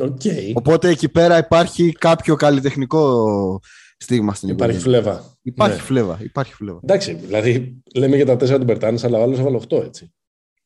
[0.02, 0.20] OK.
[0.54, 3.60] Οπότε εκεί πέρα υπάρχει κάποιο καλλιτεχνικό
[3.96, 4.96] στίγμα στην Υπάρχει υπόθεση.
[5.02, 5.24] φλέβα.
[5.42, 5.82] Υπάρχει Ναι.
[5.82, 6.18] φλέβα.
[6.22, 6.80] Υπάρχει φλέβα.
[6.82, 10.12] Εντάξει, δηλαδή λέμε για τα τέσσερα του Μπερτάνης, αλλά ο άλλος έβαλε 8 έτσι.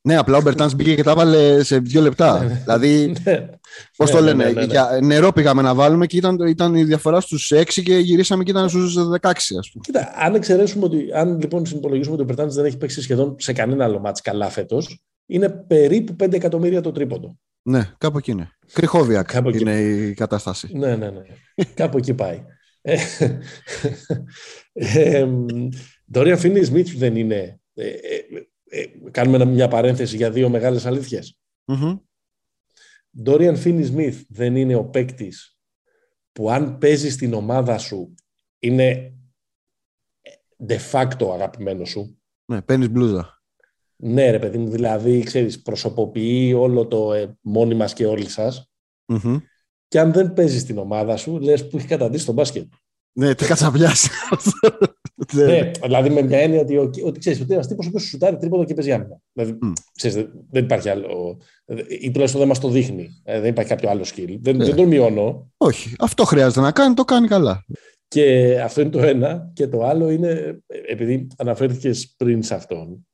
[0.08, 2.38] Ναι, απλά ο Μπερτάν μπήκε και τα βάλε σε δύο λεπτά.
[2.62, 3.48] δηλαδή, Ναι.
[3.96, 4.66] πώ Ναι, το ναι, λένε, ναι, ναι, ναι.
[4.66, 8.50] Για νερό πήγαμε να βάλουμε και ήταν, ήταν η διαφορά στου 6 και γυρίσαμε και
[8.50, 9.80] ήταν στου 16, α πούμε.
[9.80, 13.52] Κοίτα, αν εξαιρέσουμε ότι, αν λοιπόν συνυπολογίσουμε ότι ο Μπερτάνη δεν έχει παίξει σχεδόν σε
[13.52, 14.82] κανένα άλλο μάτς καλά φέτο,
[15.26, 17.38] είναι περίπου 5 εκατομμύρια το τρίποντο.
[17.62, 18.50] Ναι, κάπου εκεί είναι.
[18.72, 19.58] Κρυχόβιακ Κάπου εκεί.
[19.60, 20.68] είναι η κατάσταση.
[20.72, 21.22] Ναι, ναι, ναι.
[21.74, 22.44] Κάπου εκεί πάει.
[22.80, 22.96] Ε,
[24.72, 25.46] ε, μ,
[26.14, 27.60] Dorian Finney-Smith δεν είναι...
[28.68, 31.37] Ε, ε, ε, κάνουμε μια παρένθεση για δύο μεγάλες αλήθειες.
[31.64, 31.96] Μμμ.
[33.24, 35.59] Dorian Finney-Smith δεν είναι ο παίκτης
[36.33, 38.14] που αν παίζει στην ομάδα σου
[38.59, 39.12] είναι
[40.66, 42.20] de facto αγαπημένο σου.
[42.44, 43.42] Ναι, παίρνεις μπλούζα.
[43.96, 48.70] Ναι ρε παιδί μου, δηλαδή ξέρεις, προσωποποιεί όλο το ε, μόνοι μας και όλοι σας
[49.07, 49.37] Μμμ.
[49.88, 52.72] και αν δεν παίζει στην ομάδα σου, λες που έχει καταντήσει τον μπάσκετ.
[53.12, 54.08] Ναι, τι κατσαπιάσει.
[55.32, 58.02] ναι, δηλαδή με μια έννοια ότι, ο- ότι ξέρεις ότι είναι ένας τύπος ο οποίος
[58.02, 59.20] σου σουτάρει τρίποδο και παίζει άμυνα.
[59.32, 59.72] Δηλαδή, Μμ.
[59.94, 61.38] ξέρεις, δεν, δεν υπάρχει άλλο,
[62.00, 63.08] ή τουλάχιστον δεν μας το δείχνει.
[63.24, 64.36] Ε, δεν υπάρχει κάποιο άλλο skill.
[64.40, 64.64] Δεν, Ναι.
[64.64, 65.50] δεν τον μειώνω.
[65.56, 67.64] Όχι, αυτό χρειάζεται να κάνει, το κάνει καλά.
[68.08, 69.50] Και αυτό είναι το ένα.
[69.54, 70.30] Και το άλλο είναι,
[70.66, 73.06] ε, επειδή αναφέρθηκες πριν σε αυτόν.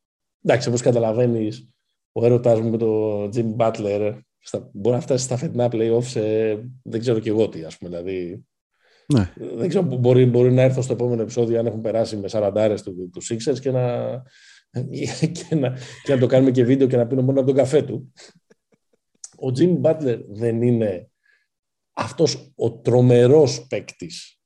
[0.45, 1.69] Εντάξει, όπως καταλαβαίνεις,
[2.13, 6.21] ο έρωτάς μου με τον Jimmy Butler στα, μπορεί να φτάσει στα φετινά playoffs σε
[6.83, 7.91] δεν ξέρω και εγώ τι, ας πούμε.
[7.91, 8.45] Δηλαδή,
[9.07, 9.33] Ναι.
[9.55, 13.11] δεν ξέρω, μπορεί, μπορεί να έρθω στο επόμενο επεισόδιο αν έχουν περάσει με 40 του,
[13.13, 14.23] του Sixers και να,
[15.49, 17.83] και, να, και να το κάνουμε και βίντεο και να πίνω μόνο από τον καφέ
[17.83, 18.13] του.
[19.37, 21.09] Ο Jimmy Butler δεν είναι
[21.93, 24.39] αυτός ο τρομερός παίκτης.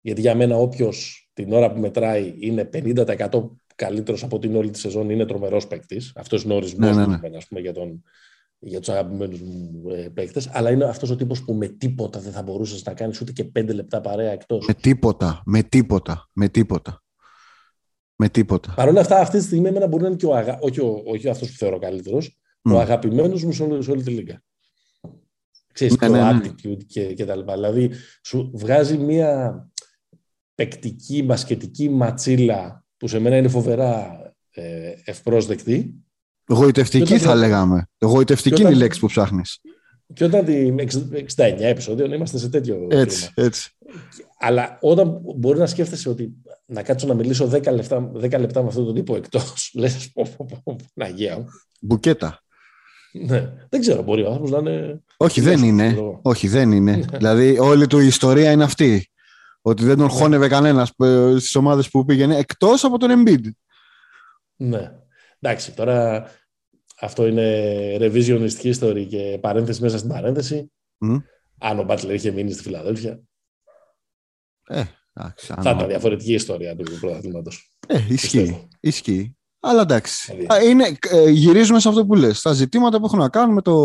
[0.00, 4.78] Γιατί για μένα όποιος την ώρα που μετράει είναι 50% καλύτερος από την όλη τη
[4.78, 6.12] σεζόν είναι τρομερός παίκτης.
[6.14, 7.16] Αυτός είναι ο ορισμός Ναι, ναι, μου, ναι.
[7.16, 8.02] εμένα, ας πούμε, για, τον,
[8.64, 10.48] για τους αγαπημένους μου ε, παίκτες.
[10.52, 13.44] Αλλά είναι αυτός ο τύπος που με τίποτα δεν θα μπορούσες να κάνεις ούτε και
[13.44, 14.66] πέντε λεπτά παρέα εκτός.
[14.66, 17.02] Με τίποτα, με τίποτα, με τίποτα.
[18.16, 18.72] Με τίποτα.
[18.76, 20.58] Παρ' όλα αυτά, αυτή τη στιγμή εμένα μπορεί να είναι και ο, αγα...
[20.60, 21.02] όχι, ο...
[21.06, 22.72] όχι αυτός που θεωρώ καλύτερος, Μμ.
[22.72, 24.42] ο αγαπημένος μου σε όλη, σε όλη τη λίγα.
[25.72, 26.40] Ξέρεις, Ναι, το ναι, ναι.
[26.44, 27.54] attitude και, και τα λοιπά.
[27.54, 27.90] Δηλαδή,
[28.24, 29.62] σου βγάζει μια
[30.54, 34.20] παικτική, μπασκετική ματσίλα που σε μένα είναι φοβερά
[34.50, 35.94] ε, ευπρόσδεκτη.
[36.52, 37.86] Γοητευτική Και όταν- θα λέγαμε.
[38.00, 39.60] Γοητευτική Και είναι η όταν- λέξη που ψάχνεις.
[40.14, 40.74] Και όταν τη
[41.12, 43.46] 69 επεισόδιο είμαστε σε τέτοιο Έτσι, κλίμα.
[43.48, 43.70] έτσι.
[44.38, 46.32] Αλλά όταν μπορεί να σκέφτεσαι ότι
[46.66, 50.26] να κάτσω να μιλήσω 10 λεπτά, 10 λεπτά με αυτόν τον τύπο εκτός, λες, πω,
[50.36, 51.46] πω, πω, πω, Παναγία μου.
[51.80, 52.40] Μπουκέτα.
[53.12, 53.52] Ναι.
[53.68, 55.92] Δεν ξέρω, μπορεί ο άνθρωπος να είναι Όχι, δεν Φιλόσοφος, είναι.
[55.92, 56.20] ξέρω εγώ.
[56.22, 57.04] Όχι, δεν είναι.
[57.12, 59.06] δηλαδή, όλη του η ιστορία είναι αυτή.
[59.62, 60.12] Ότι δεν τον Ναι.
[60.12, 60.92] χώνευε κανένας
[61.38, 63.40] στις ομάδες που πήγαινε εκτός από τον Embiid.
[64.56, 64.90] Ναι.
[65.40, 66.26] Εντάξει, τώρα
[67.02, 70.72] αυτό είναι revisionist history και παρένθεση μέσα στην παρένθεση.
[70.98, 71.16] Μμ.
[71.58, 73.20] Αν ο Μπάτλερ είχε μείνει στη Φιλαδέλφια,
[74.68, 77.76] Ε, εντάξει, αν- θα ήταν διαφορετική η ιστορία του πρωταθλήματος.
[77.86, 78.38] Ε, ισχύει.
[78.38, 78.68] Πιστεύω.
[78.80, 79.36] Ισχύει.
[79.60, 80.32] Αλλά εντάξει.
[80.36, 80.54] Δηλαδή.
[80.54, 82.38] Α, Είναι, ε, γυρίζουμε σε αυτό που λες.
[82.38, 83.76] Στα ζητήματα που έχουν να κάνουν με το,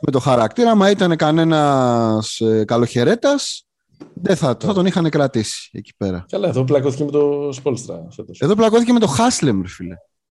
[0.00, 0.74] με το χαρακτήρα.
[0.74, 3.66] Μα ήταν κανένας ε, καλοχαιρέτας,
[4.14, 6.24] δεν θα, θα τον είχαν κρατήσει εκεί πέρα.
[6.28, 8.40] Καλά, εδώ πλακώθηκε με το Σπόλστρα φέτος.
[8.40, 9.94] Εδώ πλακώθηκε με το Χάσλεμ, ρε φίλε.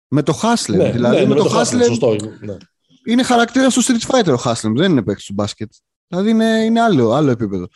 [0.10, 0.78] Με το Χάσλεμ.
[0.82, 2.16] Ναι, δηλαδή, ναι, με το Hustle, Χάσλεμ Σωστό.
[2.40, 2.58] Ναι.
[3.06, 4.74] είναι χαρακτήρας του Street Fighter ο Χάσλεμ.
[4.76, 5.72] Δεν είναι παίκτης του μπάσκετ.
[6.08, 7.68] Δηλαδή είναι, είναι άλλο, άλλο επίπεδο.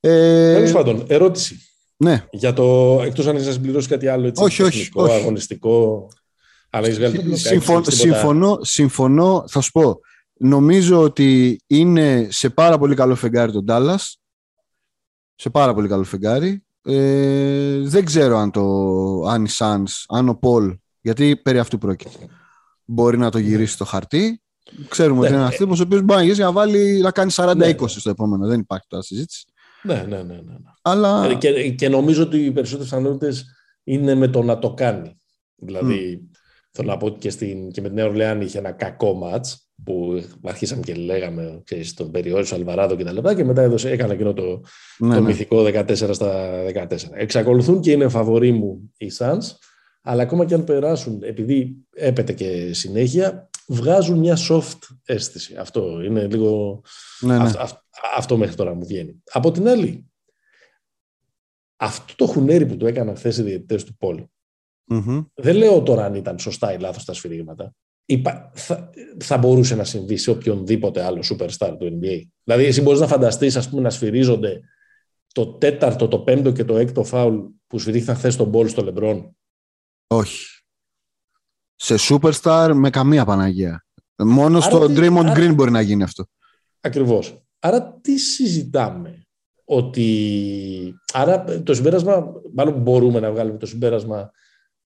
[0.00, 1.60] Ε, Τέλος πάντων, ερώτηση.
[1.96, 5.20] ναι, Για το, εκτός αν έχεις να συμπληρώσεις κάτι άλλο έτσι, Όχι, όχι, τεχνικό, όχι.
[5.20, 6.08] αγωνιστικό,
[6.70, 10.00] αν έχεις βγάλει το μπλοκάκι, Συμφω- έχεις τίποτα- συμφωνώ, συμφωνώ, θα σου πω.
[10.38, 14.12] Νομίζω ότι είναι σε πάρα πολύ καλό φεγγάρι τον Dallas.
[15.34, 16.64] Σε πάρα πολύ καλό φεγγάρι.
[16.82, 18.62] Ε, δεν ξέρω αν, το,
[19.28, 20.76] αν η Suns, αν ο Πολ,
[21.06, 22.18] γιατί περί αυτού πρόκειται,
[22.84, 24.42] μπορεί να το γυρίσει στο χαρτί.
[24.88, 25.34] Ξέρουμε ότι Ναι.
[25.34, 28.00] είναι ένας τύπο ο οποίος μπορεί να γυρίσει να, βάλει, να κάνει 40-20 Ναι.
[28.00, 28.46] στο επόμενο.
[28.46, 29.44] Δεν υπάρχει τώρα συζήτηση.
[29.82, 30.22] Ναι, ναι, ναι.
[30.22, 30.70] ναι, ναι.
[30.82, 31.26] Αλλά.
[31.30, 33.32] Ε, Και, και νομίζω ότι οι περισσότερες πιθανότητε
[33.84, 35.16] είναι με το να το κάνει.
[35.56, 36.28] Δηλαδή,
[36.70, 39.68] θέλω να πω ότι και, στην, και με την Νέα Ορλεάνη είχε ένα κακό μάτς
[39.84, 43.90] που αρχίσαμε και λέγαμε ξέρεις, τον περιόρισε ο Αλβαράδο και τα λεπτά και μετά έδωσε,
[43.90, 44.60] έκανε εκείνο το,
[44.98, 45.26] ναι, το ναι.
[45.26, 46.86] μυθικό 14 στα 14.
[47.12, 49.44] Εξακολουθούν και είναι φαβοροί μου οι Suns,
[50.08, 55.56] αλλά ακόμα και αν περάσουν, επειδή έπεται και συνέχεια, βγάζουν μια soft αίσθηση.
[55.56, 56.82] Αυτό είναι λίγο...
[57.20, 57.42] ναι, ναι.
[57.44, 57.82] αυ- αυ-
[58.16, 59.22] αυτό μέχρι τώρα μου βγαίνει.
[59.32, 60.10] Από την άλλη,
[61.76, 64.24] αυτό το χουνέρι που του έκαναν χθες οι διαιτητές του Πολ,
[64.84, 65.22] Μμμ.
[65.34, 67.74] δεν λέω τώρα αν ήταν σωστά ή λάθος τα σφυρίγματα.
[68.04, 72.20] Είπα, θα, θα μπορούσε να συμβεί σε οποιονδήποτε άλλο superstar του NBA.
[72.44, 74.60] Δηλαδή, εσύ μπορείς να φανταστείς, ας πούμε, να σφυρίζονται
[75.32, 79.36] το τέταρτο, το πέμπτο και το έκτο φάουλ που σφυρίχθηκαν χθες τον Πολ στο Λεμπρόν.
[80.06, 80.46] Όχι.
[81.74, 83.84] Σε superstar με καμία Παναγία.
[84.16, 86.26] Μόνο Άρα στο τι- Draymond άρα- Green μπορεί να γίνει αυτό.
[86.80, 87.40] Ακριβώς.
[87.58, 89.26] Άρα τι συζητάμε;
[89.64, 90.94] Ότι...
[91.12, 94.30] Άρα το συμπέρασμα, μάλλον μπορούμε να βγάλουμε το συμπέρασμα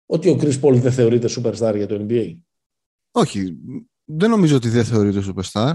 [0.06, 2.36] ότι ο Chris Paul δεν θεωρείται superstar για το NBA.
[3.10, 3.56] Όχι,
[4.04, 5.72] δεν νομίζω ότι δεν θεωρείται superstar.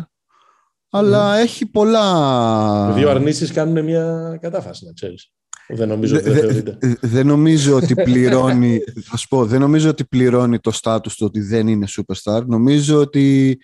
[0.89, 2.89] Αλλά έχει πολλά...
[2.91, 5.31] Οι δύο αρνήσεις κάνουν μια κατάφαση, να ξέρεις.
[5.67, 6.77] Δεν νομίζω ότι Δε- δεν δε- θεωρείται.
[6.81, 11.25] δε- Δεν νομίζω ότι πληρώνει, θα σου πω, δεν νομίζω ότι πληρώνει το στάτους του
[11.25, 12.45] ότι δεν είναι superstar.
[12.45, 13.57] Νομίζω ότι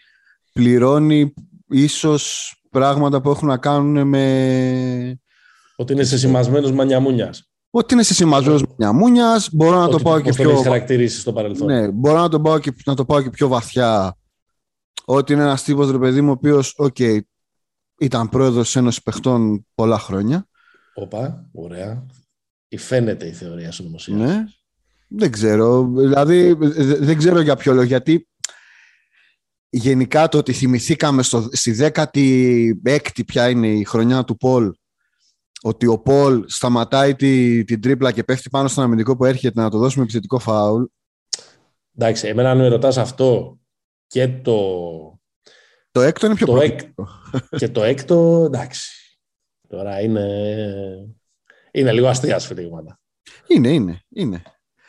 [0.53, 1.33] πληρώνει
[1.69, 5.19] ίσως πράγματα που έχουν να κάνουν με...
[5.75, 7.49] Ότι είναι σε σημασμένος μανιαμούνιας.
[7.69, 9.43] Ότι είναι σε συμμαζό μια μούνια.
[9.51, 10.55] Μπορώ να το πάω και πιο.
[10.55, 11.67] χαρακτηρίσει στο παρελθόν.
[11.67, 14.17] Ναι, μπορώ να το πάω και, να το πάω και πιο βαθιά.
[15.05, 17.19] Ότι είναι ένας τύπος ρε παιδί μου, ο οποίος, okay,
[17.99, 20.45] ήταν πρόεδρος τη Ένωση Παιχτών πολλά χρόνια.
[20.93, 22.05] Όπα, ωραία.
[22.67, 24.15] Η φαίνεται η θεωρία συνωμοσία.
[24.15, 24.43] Ναι.
[25.07, 25.91] Δεν ξέρω.
[25.95, 26.53] Δηλαδή,
[26.99, 27.85] δεν ξέρω για ποιο λόγο.
[27.85, 28.27] Γιατί
[29.69, 34.71] γενικά το ότι θυμηθήκαμε στο, στη 16η ποια είναι η χρονιά του Πολ
[35.61, 39.69] ότι ο Πολ σταματάει τη, την τρίπλα και πέφτει πάνω στον αμυντικό που έρχεται να
[39.69, 40.83] το δώσουμε επιθετικό φάουλ.
[41.97, 43.59] Εντάξει, εμένα αν με ρωτάς αυτό
[44.07, 44.59] και το...
[45.91, 46.61] Το έκτο είναι πιο το
[47.57, 49.00] Και το έκτο, εντάξει.
[49.71, 50.25] Τώρα είναι,
[51.71, 52.99] είναι λίγο αστεία σφυρίγματα.
[53.47, 54.41] Είναι, είναι, είναι.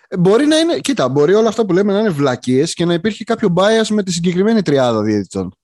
[0.09, 2.95] Ε, μπορεί να είναι, κοίτα, μπορεί όλα αυτά που λέμε να είναι βλακίες και να
[2.95, 5.57] υπήρχε κάποιο bias με τη συγκεκριμένη τριάδα διαιτητών.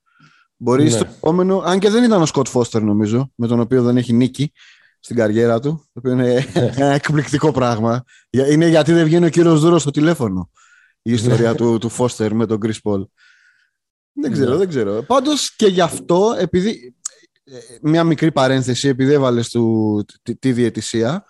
[0.57, 0.90] Μπορεί ναι.
[0.90, 4.12] στο επόμενο, αν και δεν ήταν ο Σκοτ Φώστερ νομίζω, με τον οποίο δεν έχει
[4.12, 4.52] νίκη
[5.00, 8.04] στην καριέρα του, το οποίο είναι ένα εκπληκτικό πράγμα.
[8.31, 10.50] Είναι γιατί δεν βγαίνει ο κύριος Δούρο στο τηλέφωνο
[11.02, 13.04] η ιστορία του, του Φώστερ με τον Chris Paul.
[14.12, 14.57] Δεν ξέρω, ναι.
[14.57, 15.02] δεν ξέρω.
[15.02, 16.94] Πάντως και γι' αυτό, επειδή.
[17.51, 19.49] Ε, μια μικρή παρένθεση, επειδή έβαλες
[20.23, 21.25] τη, τη διαιτησία,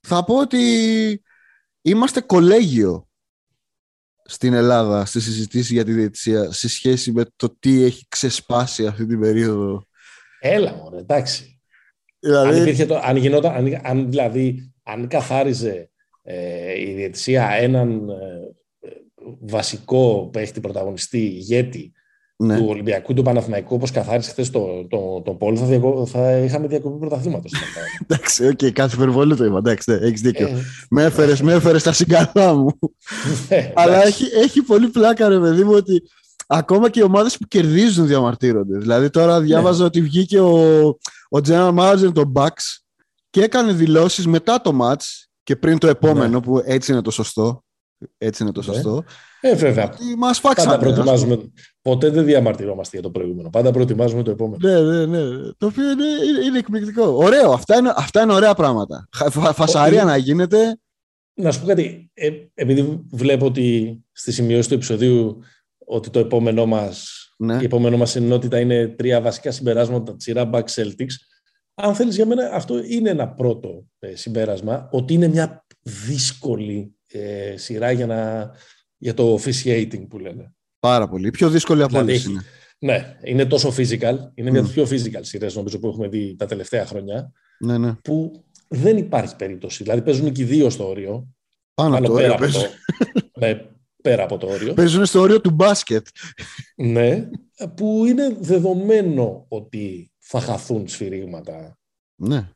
[0.00, 0.58] θα πω ότι
[1.86, 3.08] Είμαστε κολέγιο
[4.24, 9.06] στην Ελλάδα στη συζητήση για τη διαιτησία σε σχέση με το τι έχει ξεσπάσει αυτή
[9.06, 9.86] την περίοδο.
[10.40, 11.60] Έλα μόνο, εντάξει.
[12.18, 12.82] Δηλαδή...
[12.82, 15.90] Αν, το, αν, γινόταν, αν, αν, δηλαδή, αν καθάριζε
[16.22, 18.40] ε, η διαιτησία έναν ε,
[19.40, 21.92] βασικό παίχτη πρωταγωνιστή ηγέτη
[22.36, 22.58] ναι.
[22.58, 25.66] του Ολυμπιακού του Παναθηναϊκού, όπως καθάρισε χθες το, το, το Πόλ, θα,
[26.06, 27.52] θα είχαμε διακοπή πρωταθλήματος.
[28.08, 29.58] εντάξει, OK, okay, κάθε υπερβολή το είπα.
[29.58, 30.46] Εντάξει, ναι, έχεις δίκιο.
[30.46, 32.78] Ε, με έφερες με έφερες τα συγκαλά μου.
[33.48, 36.02] Ναι, Αλλά έχει, έχει πολύ πλάκα, ρε παιδί μου, ότι
[36.46, 38.78] ακόμα και οι ομάδες που κερδίζουν διαμαρτύρονται.
[38.78, 39.84] Δηλαδή, τώρα διάβαζα ναι.
[39.84, 40.86] ότι βγήκε ο,
[41.28, 42.80] ο general manager των Bucks
[43.30, 45.04] και έκανε δηλώσεις μετά το match
[45.42, 46.40] και πριν το επόμενο, ναι.
[46.40, 47.64] που έτσι είναι το σωστό.
[48.18, 48.72] Έτσι είναι το ναι.
[48.72, 49.04] σωστό.
[49.40, 49.92] Ε, βέβαια.
[50.18, 50.70] Μας φάξανε.
[50.70, 51.52] Πάντα προετοιμάζουμε.
[51.82, 53.50] Ποτέ δεν διαμαρτυρόμαστε για το προηγούμενο.
[53.50, 54.68] Πάντα προετοιμάζουμε το επόμενο.
[54.68, 55.52] Ναι, ναι, ναι.
[55.58, 57.02] Το οποίο είναι, είναι, είναι εκπληκτικό.
[57.02, 57.52] Ωραίο.
[57.52, 59.08] Αυτά είναι, αυτά είναι ωραία πράγματα.
[59.52, 60.78] Φασαρία να γίνεται.
[61.34, 62.10] Να σου πω κάτι.
[62.14, 65.38] Ε, επειδή βλέπω ότι στη σημειώση του επεισοδίου
[65.86, 66.92] ότι το επόμενό μα
[67.36, 67.58] ναι.
[67.60, 71.14] η επόμενό μας ενότητα είναι τρία βασικά συμπεράσματα τη σειρά Back Celtics.
[71.74, 77.56] Αν θέλεις για μένα αυτό είναι ένα πρώτο ε, συμπέρασμα ότι είναι μια δύσκολη ε,
[77.56, 78.50] σειρά για, να,
[78.96, 80.54] για το officiating που λένε.
[80.78, 81.30] Πάρα πολύ.
[81.30, 82.42] Πιο δύσκολη από δηλαδή, όλες είναι.
[82.78, 84.16] Ναι, είναι τόσο physical.
[84.34, 87.32] Είναι μια από πιο physical σειρές νομίζω που έχουμε δει τα τελευταία χρόνια.
[87.58, 87.94] Ναι, ναι.
[87.94, 89.82] Που δεν υπάρχει περίπτωση.
[89.82, 91.28] Δηλαδή παίζουν και οι δύο στο όριο.
[91.74, 92.32] Πάνω από το όριο.
[92.32, 92.60] Από το,
[93.40, 93.66] ναι,
[94.02, 94.74] πέρα από το όριο.
[94.74, 96.06] Παίζουν στο όριο του μπάσκετ.
[96.76, 97.28] Ναι,
[97.74, 101.78] που είναι δεδομένο ότι θα χαθούν σφυρίγματα.
[102.14, 102.48] Ναι.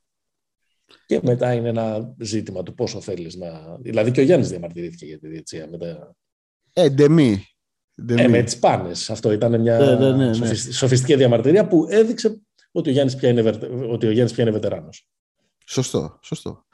[1.06, 3.76] Και μετά είναι ένα ζήτημα του πόσο θέλεις να...
[3.80, 5.68] Δηλαδή και ο Γιάννης διαμαρτυρήθηκε για τη διετσία.
[5.70, 6.16] Μετά...
[6.72, 7.44] Ε, ντεμή.
[8.08, 9.10] Ε, με τις πάνες.
[9.10, 10.54] Αυτό ήταν μια ναι, ναι, ναι, ναι.
[10.54, 12.40] σοφιστική διαμαρτυρία που έδειξε
[12.72, 13.58] ότι ο Γιάννης πια είναι,
[13.90, 15.08] ότι ο Γιάννης πια είναι βετεράνος.
[15.66, 16.64] Σωστό, σωστό.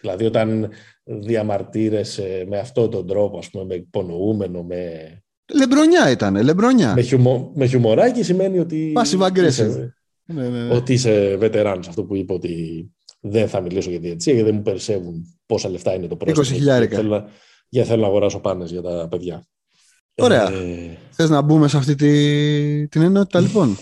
[0.00, 0.70] Δηλαδή όταν
[1.04, 5.10] διαμαρτύρεσαι με αυτόν τον τρόπο, ας πούμε, με υπονοούμενο, με...
[5.54, 6.94] Λεμπρονιά ήταν, λεμπρονιά.
[6.94, 8.92] Με, χιουμο, με χιουμοράκι σημαίνει ότι...
[8.96, 9.88] Passive aggressive.
[10.24, 10.74] Ναι, ναι, ναι.
[10.74, 11.88] Ότι είσαι βετεράνος.
[11.88, 12.90] Αυτό που είπε ότι
[13.30, 16.46] δεν θα μιλήσω για διαιτησία γιατί δεν μου περισσεύουν πόσα λεφτά είναι το πρόστιμο.
[16.46, 17.26] 20 χιλιάρικα.
[17.68, 19.46] Για θέλω να αγοράσω πάνες για τα παιδιά.
[20.14, 20.52] Ωραία.
[20.52, 20.98] Ε...
[21.10, 22.88] Θες να μπούμε σε αυτή τη...
[22.88, 23.76] την ενότητα λοιπόν;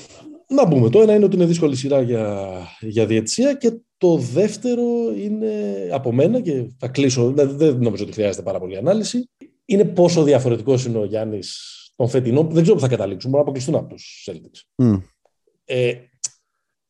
[0.48, 0.90] Να μπούμε.
[0.90, 4.82] Το ένα είναι ότι είναι δύσκολη σειρά για, για διαιτησία και το δεύτερο
[5.16, 5.52] είναι
[5.92, 9.30] από μένα και θα κλείσω, δηλαδή δεν νομίζω ότι χρειάζεται πάρα πολύ ανάλυση.
[9.64, 11.58] Είναι πόσο διαφορετικός είναι ο Γιάννης
[11.96, 12.42] τον φετινό.
[12.50, 13.30] Δεν ξέρω που θα καταλήξουν.
[13.30, 14.84] Μπορεί να αποκλειστούν από τους Celtics.
[14.84, 15.02] Mm.
[15.64, 15.94] Ε,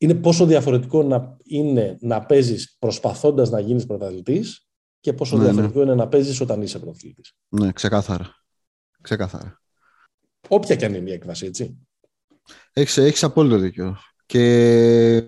[0.05, 4.67] είναι πόσο διαφορετικό να είναι να παίζεις προσπαθώντας να γίνεις πρωταθλητής
[4.99, 5.49] και πόσο ναι, ναι.
[5.49, 7.33] διαφορετικό είναι να παίζεις όταν είσαι πρωταθλητής.
[7.49, 8.35] Ναι, ξεκάθαρα.
[9.01, 9.61] ξεκάθαρα.
[10.47, 11.87] Όποια και αν είναι η έκβαση, έτσι.
[12.73, 13.97] Έχεις, έχεις απόλυτο δίκιο.
[14.25, 15.23] Και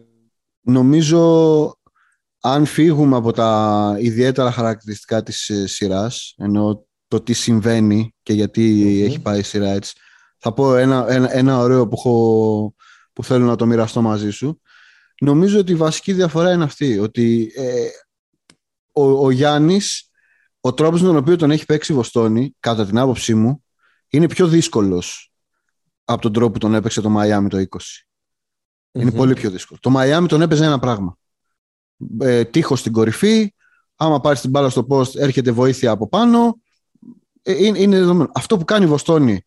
[0.62, 1.74] νομίζω
[2.40, 9.02] αν φύγουμε από τα ιδιαίτερα χαρακτηριστικά της ε, σειράς, ενώ το τι συμβαίνει και γιατι
[9.06, 9.94] έχει πάει η σειρά έτσι,
[10.38, 12.76] θα πω ένα, ένα, ένα ωραίο που έχω
[13.18, 14.62] που θέλω να το μοιραστώ μαζί σου.
[15.22, 17.88] Νομίζω ότι η βασική διαφορά είναι αυτή, ότι ε,
[18.92, 20.10] ο, ο Γιάννης,
[20.62, 23.64] ο τρόπος με τον οποίο τον έχει παίξει η Βοστόνη, κατά την άποψή μου,
[24.08, 25.32] είναι πιο δύσκολος
[26.06, 27.78] από τον τρόπο που τον έπαιξε το Μαϊάμι το 20.
[28.92, 29.80] Είναι πολύ πιο δύσκολο.
[29.82, 31.18] Το Μαϊάμι τον έπαιζε ένα πράγμα.
[32.20, 33.54] Ε, τείχος στην κορυφή,
[33.96, 36.60] άμα πάρεις την μπάλα στο post έρχεται βοήθεια από πάνω.
[37.42, 38.32] Ε, είναι, είναι δεδομένο.
[38.34, 39.42] Αυτό που κάνει η Βοστόνη,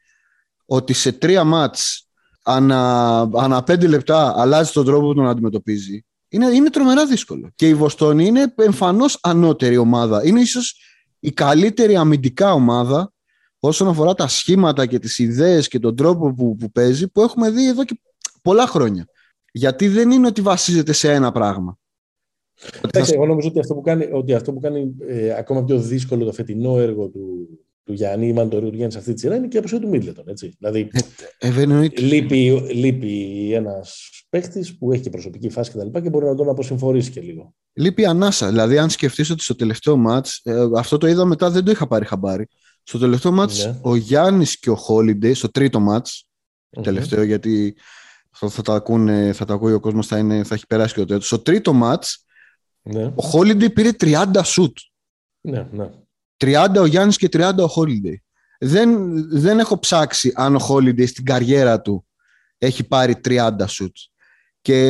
[0.64, 2.09] ότι σε τρία μάτς
[2.42, 7.50] ανα, ανα πέντε λεπτά αλλάζει τον τρόπο που τον αντιμετωπίζει Είναι, είναι τρομερά δύσκολο.
[7.54, 10.26] Και η Βοστόνη είναι εμφανώς ανώτερη ομάδα.
[10.26, 10.80] Είναι ίσως
[11.20, 13.12] η καλύτερη αμυντικά ομάδα
[13.58, 17.50] όσον αφορά τα σχήματα και τις ιδέες και τον τρόπο που, που παίζει που έχουμε
[17.50, 18.00] δει εδώ και
[18.42, 19.06] πολλά χρόνια.
[19.52, 21.78] Γιατί δεν είναι ότι βασίζεται σε ένα πράγμα.
[22.80, 26.24] Εντάξει, εγώ νομίζω ότι αυτό που κάνει, ότι αυτό που κάνει ε, ακόμα πιο δύσκολο
[26.24, 27.48] το φετινό έργο του,
[27.84, 29.88] του Γιάννη ή Μαντορίου του Γιάννη σε αυτή τη σειρά είναι και η αποσία του
[29.88, 30.28] Μίτλετον.
[30.28, 30.54] Έτσι.
[30.58, 30.90] Δηλαδή,
[31.38, 35.90] ε, ε, λείπει, λείπει ένας παίχτη που έχει και προσωπική φάση κτλ.
[35.90, 37.54] Και, και μπορεί να τον αποσυμφορήσει και λίγο.
[37.72, 38.48] Λείπει ανάσα.
[38.48, 41.86] Δηλαδή, αν σκεφτείς ότι στο τελευταίο μάτς, ε, αυτό το είδα μετά, δεν το είχα
[41.86, 42.48] πάρει χαμπάρι.
[42.82, 43.78] Στο τελευταίο μάτς, ναι.
[43.82, 46.28] ο Γιάννης και ο Χόλιντε, στο τρίτο μάτς,
[46.70, 46.82] mm-hmm.
[46.82, 47.76] τελευταίο γιατί
[48.30, 51.26] θα τα, ακούνε, θα τα ακούει ο κόσμος, θα, θα έχει περάσει και το τέτοιο.
[51.26, 52.24] Στο τρίτο μάτς,
[52.82, 53.12] ναι.
[53.14, 54.76] ο Χόλιντε πήρε 30 σουτ.
[55.40, 55.90] Ναι, ναι.
[56.44, 58.14] 30 ο Γιάννης και 30 ο Holiday.
[58.58, 62.06] Δεν, δεν έχω ψάξει αν ο Holiday στην καριέρα του
[62.58, 64.10] έχει πάρει 30 shoots.
[64.60, 64.82] Και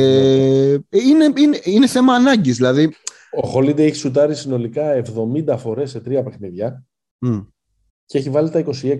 [0.89, 2.55] είναι, είναι, είναι θέμα ανάγκης.
[2.55, 2.95] Δηλαδή...
[3.43, 5.03] Ο Holiday έχει σουτάρει συνολικά
[5.47, 6.85] 70 φορές σε τρία παιχνίδια
[8.05, 8.71] και έχει βάλει τα 26.
[8.73, 8.99] Ναι.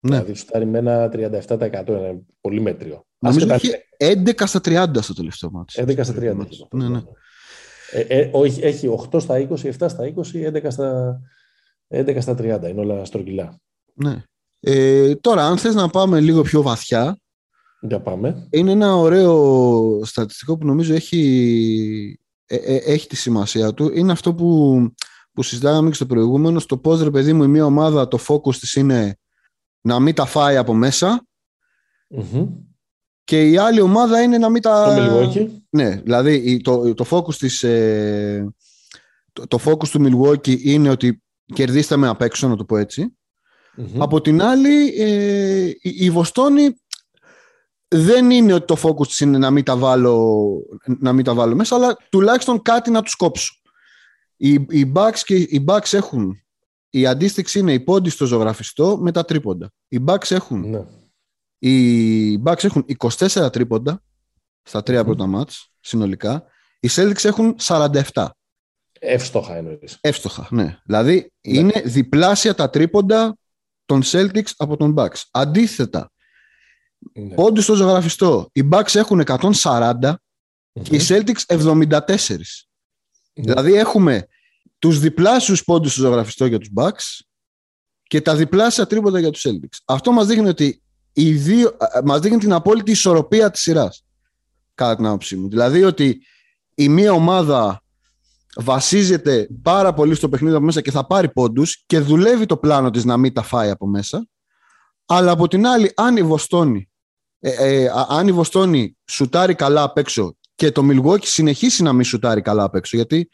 [0.00, 1.88] Δηλαδή σουτάρει με ένα 37%.
[1.88, 3.06] Είναι πολύ μέτριο.
[3.18, 5.84] Νομίζω έχει 11 στα 30 στο τελευταίο μάτι.
[5.86, 6.36] 11 στα 30.
[6.70, 7.00] Ναι, ναι.
[7.92, 11.20] Ε, ε, έχει 8 στα 20, 7 στα 20, 11 στα,
[11.88, 13.60] 11 στα 30, είναι όλα στρογγυλά.
[13.94, 14.22] Ναι.
[14.60, 17.18] Ε, τώρα, αν θες να πάμε λίγο πιο βαθιά,
[17.80, 18.46] για πάμε.
[18.50, 23.90] είναι ένα ωραίο στατιστικό που νομίζω έχει, ε, ε, έχει τη σημασία του.
[23.94, 24.78] Είναι αυτό που,
[25.32, 28.56] που συζητάγαμε και στο προηγούμενο, στο πώς, ρε παιδί μου, η μία ομάδα το focus
[28.56, 29.16] της είναι
[29.80, 30.74] να μην τα φάει από
[33.24, 34.94] και η άλλη ομάδα είναι να μην τα...
[34.94, 35.48] Το Milwaukee.
[35.70, 37.60] Ναι, δηλαδή το, το focus της...
[39.32, 41.22] το, το focus του Milwaukee είναι ότι
[41.54, 43.16] κερδίστε με απ' έξω, να το πω ετσι
[43.98, 46.80] Από την άλλη, ε, η, η Βοστόνη
[47.88, 50.46] δεν είναι ότι το focus της είναι να μην, τα βάλω,
[51.00, 53.54] να μην τα βάλω μέσα, αλλά τουλάχιστον κάτι να τους κόψω.
[54.36, 56.42] Οι, οι, Bucks, και, οι Bucks έχουν,
[56.90, 59.72] η αντίστοιξη είναι οι πόντι στο ζωγραφιστό με τα τρίποντα.
[59.88, 60.84] Οι Bucks έχουν, ναι.
[61.58, 64.02] οι Bucks έχουν 24 τρίποντα
[64.62, 66.44] στα τρία πρώτα μάτς συνολικά.
[66.80, 68.26] Οι Celtics έχουν 47.
[68.98, 69.98] Εύστοχα εννοείς.
[70.00, 70.78] Εύστοχα, ναι.
[70.84, 71.58] Δηλαδή ναι.
[71.58, 73.36] είναι διπλάσια τα τρίποντα
[73.84, 75.22] των Celtics από τον Bucks.
[75.30, 76.10] Αντίθετα,
[77.12, 77.34] ναι.
[77.34, 79.22] πόντους στο ζωγραφιστό, οι Bucks έχουν
[79.62, 80.14] 140
[80.82, 81.98] και οι Celtics 74.
[82.18, 82.32] Ναι.
[83.34, 84.26] Δηλαδή έχουμε
[84.78, 87.20] τους διπλάσιους πόντους στο ζωγραφιστό για τους Bucks
[88.02, 89.78] και τα διπλάσια τρίποντα για τους Celtics.
[89.84, 90.82] Αυτό μας δείχνει ότι
[91.12, 94.04] οι δύο, μας δείχνει την απόλυτη ισορροπία της σειράς
[94.74, 95.48] κατά την άποψή μου.
[95.48, 96.22] Δηλαδή ότι
[96.74, 97.82] η μία ομάδα
[98.60, 102.90] βασίζεται πάρα πολύ στο παιχνίδι από μέσα και θα πάρει πόντους και δουλεύει το πλάνο
[102.90, 104.28] της να μην τα φάει από μέσα.
[105.06, 106.90] Αλλά από την άλλη, αν η Βοστόνη,
[107.38, 112.04] ε, ε, αν η Βοστόνη σουτάρει καλά απ' έξω και το Milwaukee συνεχίσει να μην
[112.04, 113.28] σουτάρει καλά απ' έξω, γιατί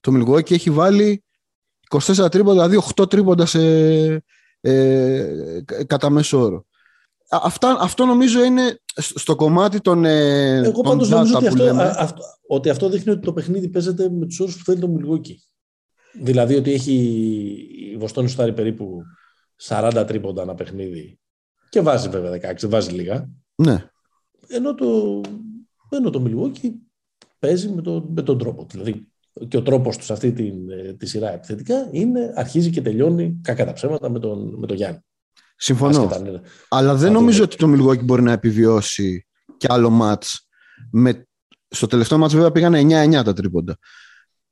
[0.00, 1.24] το Milwaukee έχει βάλει
[1.88, 3.60] 24 τρίποντα, δηλαδή 8 τρίποντα σε,
[4.60, 6.64] ε, κατά μέσο όρο.
[7.32, 10.04] Αυτά, αυτό νομίζω είναι στο κομμάτι των.
[10.04, 14.26] Ε, Εγώ πάντως νομίζω ότι αυτό, αυτό, ότι αυτό δείχνει ότι το παιχνίδι παίζεται με
[14.26, 15.44] τους όρους που θέλει το Μιλγόκι.
[16.22, 16.94] Δηλαδή ότι έχει
[17.92, 19.02] η Βοστόνη στάρει περίπου
[19.62, 21.18] 40 τρίποντα ένα παιχνίδι
[21.68, 23.28] και βάζει βέβαια 16, βάζει λίγα.
[23.54, 23.84] Ναι.
[24.46, 25.20] Ενώ το,
[25.90, 26.70] ενώ το Milwaukee
[27.38, 28.66] παίζει με, το, με τον τρόπο.
[28.70, 29.08] Δηλαδή
[29.48, 33.40] και ο τρόπος τους σε αυτή τη, ε, τη σειρά επιθετικά είναι, αρχίζει και τελειώνει
[33.42, 35.00] κακά τα ψέματα με τον, με τον Γιάννη.
[35.62, 36.10] Συμφωνώ.
[36.68, 40.48] Αλλά δεν νομίζω ότι το Milwaukee μπορεί να επιβιώσει κι άλλο μάτς.
[40.90, 41.26] Με...
[41.68, 42.74] Στο τελευταίο μάτς βέβαια πήγαν
[43.20, 43.76] 9-9 τα τρίποντα.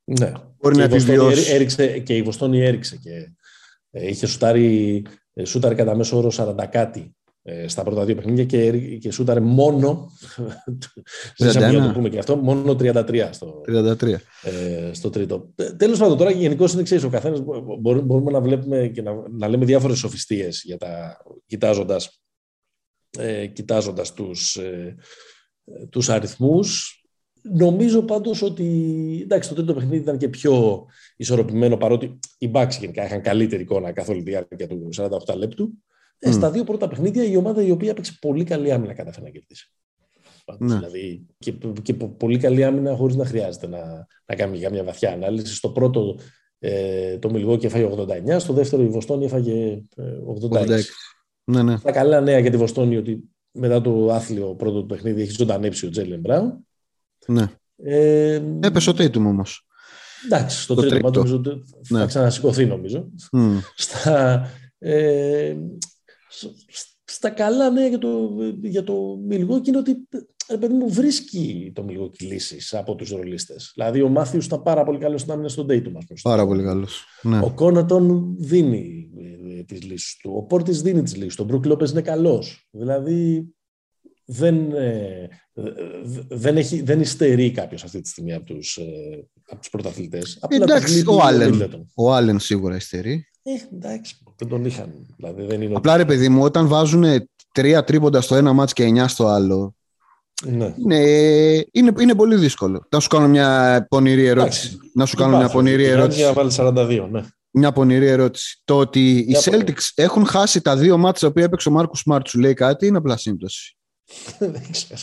[0.04, 0.32] Ναι.
[0.60, 1.52] Μπορεί και να επιβιώσει.
[1.52, 3.34] Έριξε, και η Βοστόνη έριξε και
[3.90, 7.17] ε, είχε σουτάρει, ε, σούταρε κατά μέσο όρο 40 κάτι ε,
[7.66, 10.10] στα πρώτα δύο παιχνίδια και, και σούταρε μόνο,
[11.36, 14.14] ζήσαμε να το πούμε και αυτό, μόνο 33 στο, 33.
[14.42, 15.52] Ε, στο τρίτο.
[15.56, 17.04] Ε, Τέλος πάντων, τώρα γενικώς είναι εξή.
[17.06, 17.40] Ο καθένας
[17.80, 20.64] μπορούμε, μπορούμε να βλέπουμε και να, να λέμε διάφορες σοφιστίες
[21.46, 22.20] κοιτάζοντας
[23.18, 24.96] ε, κοιτάζοντας τους, ε,
[25.90, 27.02] τους αριθμούς.
[27.42, 28.64] Νομίζω πάντως ότι
[29.22, 33.92] εντάξει, το τρίτο παιχνίδι ήταν και πιο ισορροπημένο παρότι οι Bucks γενικά είχαν καλύτερη εικόνα
[33.92, 35.72] καθ' όλη τη διάρκεια του 48 λεπτού.
[36.26, 36.32] Mm.
[36.32, 39.72] στα δύο πρώτα παιχνίδια η ομάδα η οποία έπαιξε πολύ καλή άμυνα κατάφερε να κερδίσει.
[40.58, 40.74] Ναι.
[40.74, 41.52] Δηλαδή, και,
[41.82, 45.54] και πολύ καλή άμυνα χωρίς να χρειάζεται να, να κάνει μια βαθιά ανάλυση.
[45.54, 46.18] Στο πρώτο
[46.58, 49.84] ε, το Μιλγό και έφαγε 89, στο δεύτερο η Βοστόνη έφαγε
[50.50, 50.66] 86.
[50.66, 50.80] 86.
[51.44, 51.78] Ναι, ναι.
[51.78, 55.86] Τα καλά νέα για τη Βοστόνη ότι μετά το άθλιο πρώτο του παιχνίδι έχει ζωντανέψει
[55.86, 56.66] ο Τζέλεν Μπράουν.
[57.26, 57.50] Ναι.
[57.76, 59.66] Ε, Έπεσε ο Τέιτουμ όμως.
[60.24, 61.10] Εντάξει, στο τρίτο, τρίτο.
[61.10, 62.06] νομίζω ότι θα ναι.
[62.06, 63.08] ξανασηκωθεί νομίζω.
[63.36, 63.58] Mm.
[63.74, 64.44] Στα,
[64.78, 65.56] ε,
[67.04, 68.30] στα καλά νέα για το,
[68.62, 70.08] για το Milwaukee είναι ότι
[70.50, 73.72] ρε παιδί μου βρίσκει το Milwaukee λύσεις από τους ρολίστες.
[73.74, 76.00] Δηλαδή ο Μάθιου ήταν πάρα πολύ καλός στην άμυνα στον Dayton μα.
[76.22, 77.04] Πάρα πολύ καλός.
[77.22, 77.40] Ναι.
[77.40, 79.10] Ο Κόνατον δίνει
[79.58, 80.32] ε, τις λύσεις του.
[80.36, 81.42] Ο Πόρτη δίνει τις λύσεις του.
[81.46, 82.68] Ο Μπρουκ Λόπες είναι καλός.
[82.70, 83.52] Δηλαδή
[84.24, 85.28] δεν, ε,
[86.28, 90.38] δεν, έχει, δεν υστερεί κάποιος αυτή τη στιγμή από τους ε, από τους πρωταθλητές.
[90.48, 93.24] Εντάξει, ο Άλεν, ο Άλεν σίγουρα υστερεί.
[93.42, 95.06] Ε, εντάξει, δεν τον είχαν.
[95.16, 97.04] Δηλαδή, δεν είναι Απλά ρε παιδί μου, όταν βάζουν
[97.52, 99.74] τρία τρίποντα στο ένα μάτς και εννιά στο άλλο,
[100.44, 100.74] ναι.
[100.78, 100.98] είναι,
[101.72, 102.86] είναι, είναι πολύ δύσκολο.
[102.90, 104.66] Να σου κάνω μια πονηρή ερώτηση.
[104.66, 106.20] Εντάξει, να σου κάνω μια πονηρή ερώτηση.
[106.20, 107.22] Για βάλε 42, ναι.
[107.50, 108.60] Μια πονηρή ερώτηση.
[108.64, 112.26] Το ότι οι Celtics έχουν χάσει τα δύο ματς τα οποία έπαιξε ο Μάρκους Σμαρτ
[112.26, 113.76] σου λέει κάτι είναι απλά σύμπτωση.
[114.38, 115.00] δεν ξέρω.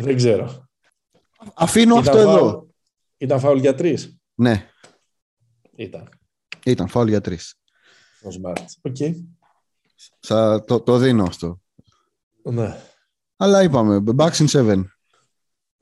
[0.00, 0.68] δεν ξέρω.
[1.54, 2.66] Αφήνω αυτό εδώ.
[3.16, 4.16] Ήταν φάουλ για τρεις.
[4.34, 4.68] Ναι.
[5.76, 6.08] Ήταν.
[6.64, 7.54] Ήταν φάουλ για τρεις.
[8.22, 8.68] Ο Σμαρτ.
[8.82, 8.96] OK.
[8.98, 9.14] Okay.
[10.66, 11.60] το, το δίνω αυτό.
[12.42, 12.76] Ναι.
[13.36, 14.84] Αλλά είπαμε, backs in seven.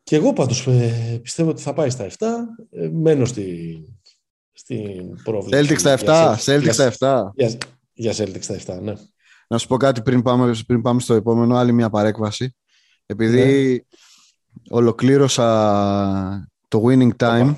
[0.03, 2.26] Και εγώ πάντως ε, πιστεύω ότι θα πάει στα 7.
[2.70, 3.78] Ε, μένω στη,
[4.53, 5.74] στην πρόβλεψη.
[5.74, 6.45] Celtics στα 7.
[6.45, 7.31] Celtics στα 7.
[7.35, 7.59] Για,
[7.93, 8.93] για Celtics στα 7, ναι.
[9.49, 12.57] Να σου πω κάτι πριν πάμε, πριν πάμε στο επόμενο, άλλη μια παρέκβαση.
[13.07, 14.76] Επειδή ναι.
[14.76, 17.55] ολοκλήρωσα το winning time.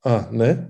[0.00, 0.68] Α, ναι.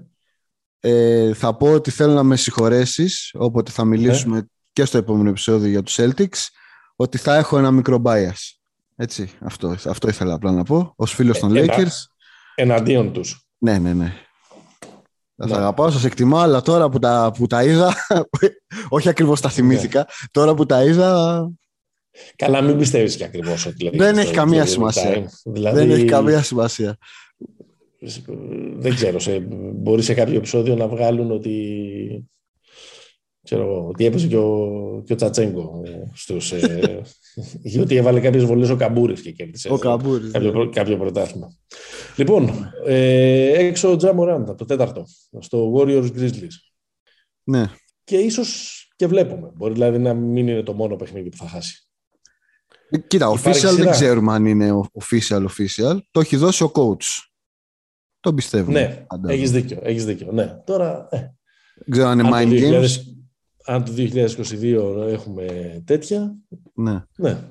[0.84, 4.42] Ε, θα πω ότι θέλω να με συγχωρέσεις, όποτε θα μιλήσουμε ναι.
[4.72, 6.48] και στο επόμενο επεισόδιο για τους Celtics,
[6.96, 8.56] ότι θα έχω ένα μικρό bias.
[8.96, 12.04] Έτσι, αυτό, αυτό ήθελα απλά να πω, ως φίλος των ε, Lakers.
[12.54, 13.46] εναντίον τους.
[13.58, 14.12] Ναι, ναι, ναι.
[15.36, 15.56] Θα ναι.
[15.56, 17.94] αγαπάω, σας εκτιμώ, αλλά τώρα που τα, που τα είδα,
[18.88, 20.28] όχι ακριβώς τα θυμήθηκα, ναι.
[20.30, 21.50] τώρα που τα είδα...
[22.36, 23.96] Καλά, μην πιστεύεις και ακριβώς ότι λέει.
[23.96, 25.30] Δεν έχει καμία σημασία.
[25.44, 25.78] Δηλαδή...
[25.78, 26.96] Δεν έχει καμία σημασία.
[28.76, 29.38] Δεν ξέρω, σε,
[29.74, 32.28] μπορεί σε κάποιο επεισόδιο να βγάλουν ότι
[33.42, 35.82] ξέρω ότι έπαιζε και ο, και ο Τσατσέγκο
[36.12, 37.02] στους, ε,
[37.74, 40.70] γιατί έβαλε κάποιες βολές ο Καμπούρης και κέρδισε ο Καμπούρης, κάποιο, ναι.
[40.70, 41.56] κάποιο πρωτάθλημα.
[42.16, 45.06] Λοιπόν, ε, έξω ο Τζα Μοράντα, το τέταρτο,
[45.38, 46.56] στο Warriors Grizzlies.
[47.44, 47.70] Ναι.
[48.04, 49.50] Και ίσως και βλέπουμε.
[49.54, 51.86] Μπορεί δηλαδή να μην είναι το μόνο παιχνίδι που θα χάσει.
[53.06, 54.70] Κοίτα, official δεν ξέρουμε αν είναι
[55.02, 55.98] official official.
[56.10, 57.31] Το έχει δώσει ο coach.
[58.22, 58.70] Το πιστεύω.
[58.70, 60.32] Ναι, έχεις δίκιο, έχεις δίκιο.
[60.32, 60.60] Ναι.
[60.64, 61.18] Τώρα, ε,
[61.74, 62.88] δεν ξέρω αν είναι mind games
[63.64, 65.46] αν το 2022 έχουμε
[65.84, 66.34] τέτοια.
[66.74, 67.04] Ναι.
[67.16, 67.44] ναι.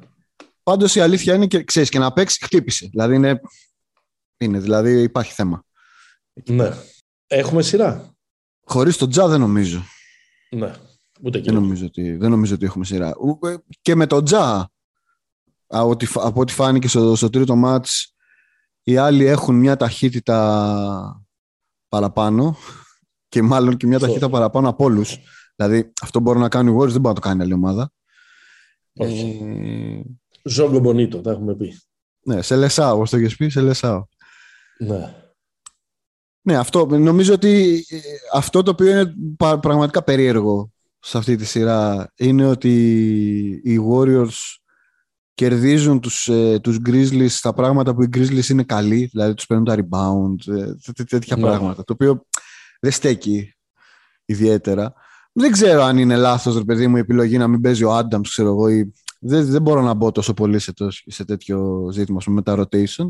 [0.64, 2.88] Πάντως η αλήθεια είναι και ξέρεις και να παίξεις, χτύπησε.
[2.92, 3.42] Δηλαδή είναι,
[4.38, 5.66] είναι δηλαδή υπάρχει θέμα.
[6.50, 6.70] Ναι.
[7.28, 8.16] Έχουμε σειρά;
[8.64, 9.84] Χωρίς τον Τζα δεν νομίζω.
[10.50, 10.74] Ναι.
[11.22, 13.14] Ούτε δεν, νομίζω ότι, δεν νομίζω ότι έχουμε σειρά.
[13.44, 14.72] Ε, και με τον Τζα,
[15.68, 18.16] από ό,τι φάνηκε στο, στο τρίτο μάτς,
[18.84, 21.26] οι άλλοι έχουν μια ταχύτητα
[21.88, 22.56] παραπάνω
[23.30, 25.18] και μάλλον και μια ταχύτητα παραπάνω από όλους.
[25.56, 27.92] Δηλαδή αυτό μπορεί να κάνει ο Warriors, δεν μπορεί να το κάνει άλλη ομάδα.
[28.98, 29.40] Όχι.
[29.44, 30.50] Ε...
[30.50, 31.80] Ζόγκο Μπονίτο, τα έχουμε πει.
[32.24, 34.06] Ναι, σε λεσάω, όπως το έχεις πει, σε λεσάω.
[34.78, 35.16] Ναι.
[36.42, 38.00] Ναι, αυτό, νομίζω ότι ε,
[38.34, 39.14] αυτό το οποίο είναι
[39.60, 42.72] πραγματικά περίεργο σε αυτή τη σειρά είναι ότι
[43.64, 44.58] οι Warriors
[45.42, 49.66] κερδίζουν τους, ε, τους Grizzlies στα πράγματα που οι Grizzlies είναι καλοί, δηλαδή τους παίρνουν
[49.66, 51.42] τα rebound, ε, τέτοια ναι.
[51.42, 52.26] πράγματα, το οποίο
[52.80, 53.56] δεν στέκει
[54.26, 54.94] ιδιαίτερα.
[55.32, 58.22] Δεν ξέρω αν είναι λάθος, ρε παιδί μου, η επιλογή να μην παίζει ο Άνταμ,
[58.22, 58.70] ξέρω εγώ.
[58.70, 58.94] Ή...
[59.20, 63.10] Δεν, δεν μπορώ να μπω τόσο πολύ σε, το, σε τέτοιο ζήτημα με τα rotation.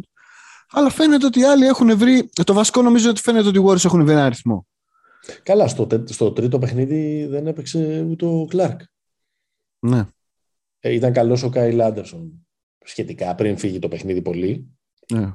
[0.72, 2.30] Αλλά φαίνεται ότι οι άλλοι έχουν βρει.
[2.44, 4.68] Το βασικό νομίζω ότι φαίνεται ότι οι Warriors έχουν βρει ένα αριθμό.
[5.44, 8.82] Καλά, στο, στο τρίτο παιχνίδι δεν έπαιξε ούτε ο Κλάρκ.
[9.80, 10.06] Ναι.
[10.84, 12.48] Ε, ήταν καλός ο Κάιλ Άντερσον
[12.86, 14.68] σχετικά πριν φύγει το παιχνίδι πολύ.
[15.14, 15.34] Ναι.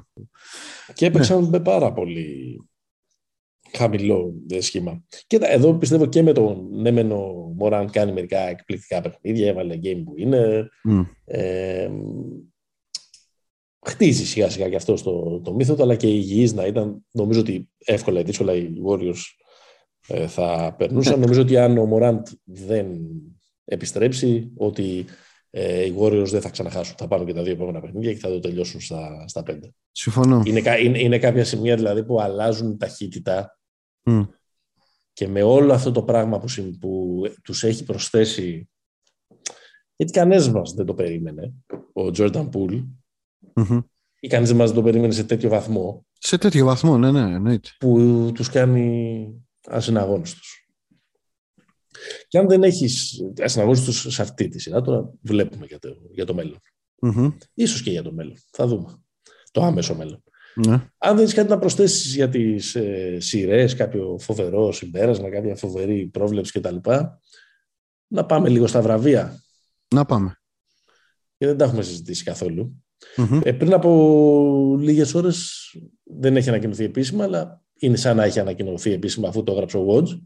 [0.93, 1.49] Και έπαιξαν ναι.
[1.49, 2.57] με πάρα πολύ
[3.73, 5.03] χαμηλό σχήμα.
[5.27, 7.03] Και εδώ πιστεύω και με τον ναι,
[7.55, 10.69] Μωράν κάνει μερικά εκπληκτικά παιχνίδια, έβαλε game που είναι.
[11.25, 11.89] Ε,
[13.85, 17.05] χτίζει σιγά σιγά και αυτό το, το μύθο αλλά και υγιής να ήταν.
[17.11, 19.21] Νομίζω ότι εύκολα ή δύσκολα οι Warriors
[20.07, 21.13] ε, θα περνούσαν.
[21.13, 21.19] Ναι.
[21.19, 22.97] νομίζω ότι αν ο Μωράντ δεν
[23.65, 25.05] επιστρέψει, ότι
[25.59, 26.95] ε, οι Warriors δεν θα ξαναχάσουν.
[26.97, 29.73] Θα πάρουν και τα δύο επόμενα παιχνίδια και θα το τελειώσουν στα, στα πέντε.
[29.91, 30.41] Συμφωνώ.
[30.45, 33.59] Είναι, είναι, είναι κάποια σημεία δηλαδή που αλλάζουν ταχύτητα
[35.13, 36.47] και με όλο αυτό το πράγμα που,
[36.79, 38.69] που τους έχει προσθέσει
[39.95, 41.53] γιατί κανένας μας δεν το περίμενε,
[41.93, 42.77] ο Τζόρνταν Πούλ.
[44.19, 46.05] Ή κανείς μας δεν το περίμενε σε τέτοιο βαθμό.
[46.19, 47.69] Σε τέτοιο βαθμό, ναι, ναι, εννοείται.
[47.79, 49.27] Που τους κάνει
[49.65, 50.39] ασυναγώνιστου.
[52.27, 56.33] Και αν δεν έχεις ασυναγώνιστου σε αυτή τη σειρά, τώρα βλέπουμε για το, για το
[56.33, 56.59] μέλλον.
[57.01, 57.33] Mm-hmm.
[57.53, 58.37] Ίσως και για το μέλλον.
[58.51, 59.01] Θα δούμε.
[59.51, 60.23] Το άμεσο μέλλον.
[60.55, 60.73] Ναι.
[60.97, 66.05] Αν δεν έχεις κάτι να προσθέσεις για τις ε, σειρές, κάποιο φοβερό συμπέρασμα, κάποια φοβερή
[66.05, 66.75] πρόβλεψη κτλ.
[68.07, 69.43] να πάμε λίγο στα βραβεία.
[69.93, 70.37] Να πάμε.
[71.37, 72.23] Και δεν τα έχουμε συζητήσει
[73.43, 75.71] Ε, πριν από λίγες ώρες
[76.03, 79.85] δεν έχει ανακοινωθεί επίσημα, αλλά είναι σαν να έχει ανακοινωθεί επίσημα αφού το έγραψε ο
[79.87, 80.19] Watch.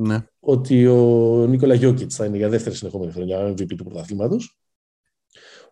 [0.00, 0.24] Ναι.
[0.40, 4.58] Ότι ο Νίκολα Γιώκητς θα είναι για δεύτερη συνεχόμενη χρονιά ο MVP του πρωταθλήματος.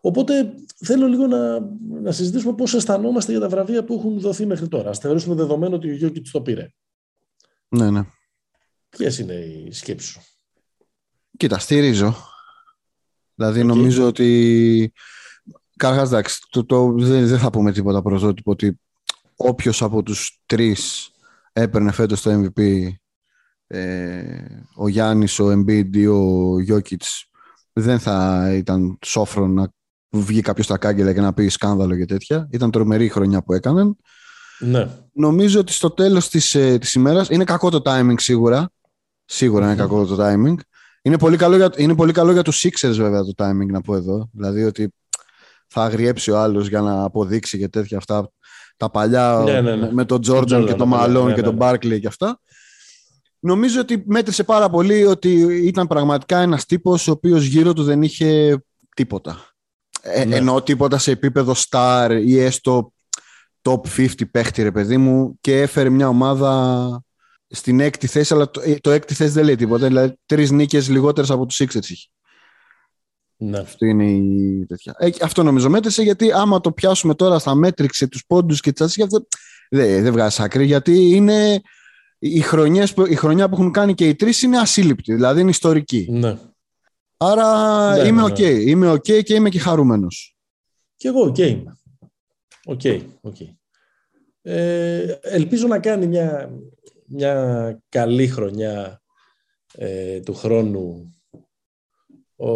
[0.01, 0.55] Οπότε
[0.85, 1.61] θέλω λίγο να,
[2.01, 4.91] να συζητήσουμε πώς αισθανόμαστε για τα βραβεία που έχουν δοθεί μέχρι τώρα.
[4.91, 6.73] Ας θεωρήσουμε δεδομένο ότι ο Γιώκητς το πήρε.
[7.69, 8.03] Ναι, ναι.
[8.89, 10.21] Ποιες είναι οι σκέψεις σου;
[11.37, 12.15] Κοίτα, στηρίζω.
[13.35, 14.93] Δηλαδή νομίζω ότι.
[15.77, 18.81] Καταρχάς, εντάξει, το, το, δεν, δεν θα πούμε τίποτα πρωτότυπο ότι
[19.37, 21.11] όποιος από τους τρεις
[21.53, 22.89] έπαιρνε φέτος το MVP,
[23.67, 24.23] ε,
[24.75, 27.03] ο Γιάννης, ο Embiid ή ο Γιώκητ,
[27.73, 29.73] δεν θα ήταν σόφρο να
[30.11, 32.49] βγει κάποιος στα κάγκελα και να πει σκάνδαλο και τέτοια.
[32.51, 33.97] Ήταν τρομερή χρονιά που έκαναν.
[34.59, 34.89] Ναι.
[35.13, 38.71] Νομίζω ότι στο τέλος της ε, της ημέρας είναι κακό το timing σίγουρα.
[39.25, 40.55] Σίγουρα είναι κακό το timing.
[41.03, 43.95] Είναι πολύ καλό για, είναι πολύ καλό για τους Sixers βέβαια το timing να πω
[43.95, 44.29] εδώ.
[44.33, 44.93] Δηλαδή ότι
[45.67, 48.31] θα αγριέψει ο άλλος για να αποδείξει και τέτοια αυτά.
[48.77, 49.93] Τα παλιά ναι, ναι, ναι.
[49.93, 52.41] με τον Jordan και τον Malone και τον Barkley και αυτά.
[53.47, 55.31] Νομίζω ότι μέτρησε πάρα πολύ ότι
[55.67, 58.61] ήταν πραγματικά ένας τύπος ο οποίος γύρω του δεν είχε
[58.95, 59.51] τίποτα.
[60.01, 60.37] Ε, ναι.
[60.37, 62.93] Ενώ τίποτα σε επίπεδο star ή έστω
[63.63, 67.03] top 50 παίχτη ρε παιδί μου και έφερε μια ομάδα
[67.49, 69.87] στην έκτη θέση, αλλά το, το έκτη θέση δεν λέει τίποτα.
[69.87, 72.09] Δηλαδή τρεις νίκες λιγότερες από τους Sixers είχε.
[73.37, 73.59] Ναι.
[73.59, 74.95] Αυτό είναι η τέτοια.
[74.99, 78.87] Ε, αυτό νομίζω μέτρησε γιατί άμα το πιάσουμε τώρα στα μέτρησε τους πόντους και τις
[78.87, 79.27] ασίστ, αυτό
[79.71, 81.61] δεν, δεν βγάζει άκρη γιατί είναι
[82.35, 85.51] οι, χρονιές που, η χρονιά που έχουν κάνει και οι τρεις είναι ασύλληπτη, δηλαδή είναι
[85.51, 86.07] ιστορική.
[86.11, 86.39] Ναι.
[87.17, 88.37] Άρα ναι, είμαι ναι, OK.
[88.39, 88.63] Okay.
[88.67, 90.37] Είμαι OK okay και είμαι και χαρούμενος.
[90.97, 91.79] Και εγώ OK okay είμαι.
[92.65, 92.81] OK.
[92.85, 93.55] Okay, okay.
[94.43, 96.51] Ε, ελπίζω να κάνει μια
[97.07, 99.03] μια καλή χρονιά
[99.75, 101.11] ε, του χρόνου
[102.37, 102.51] ο,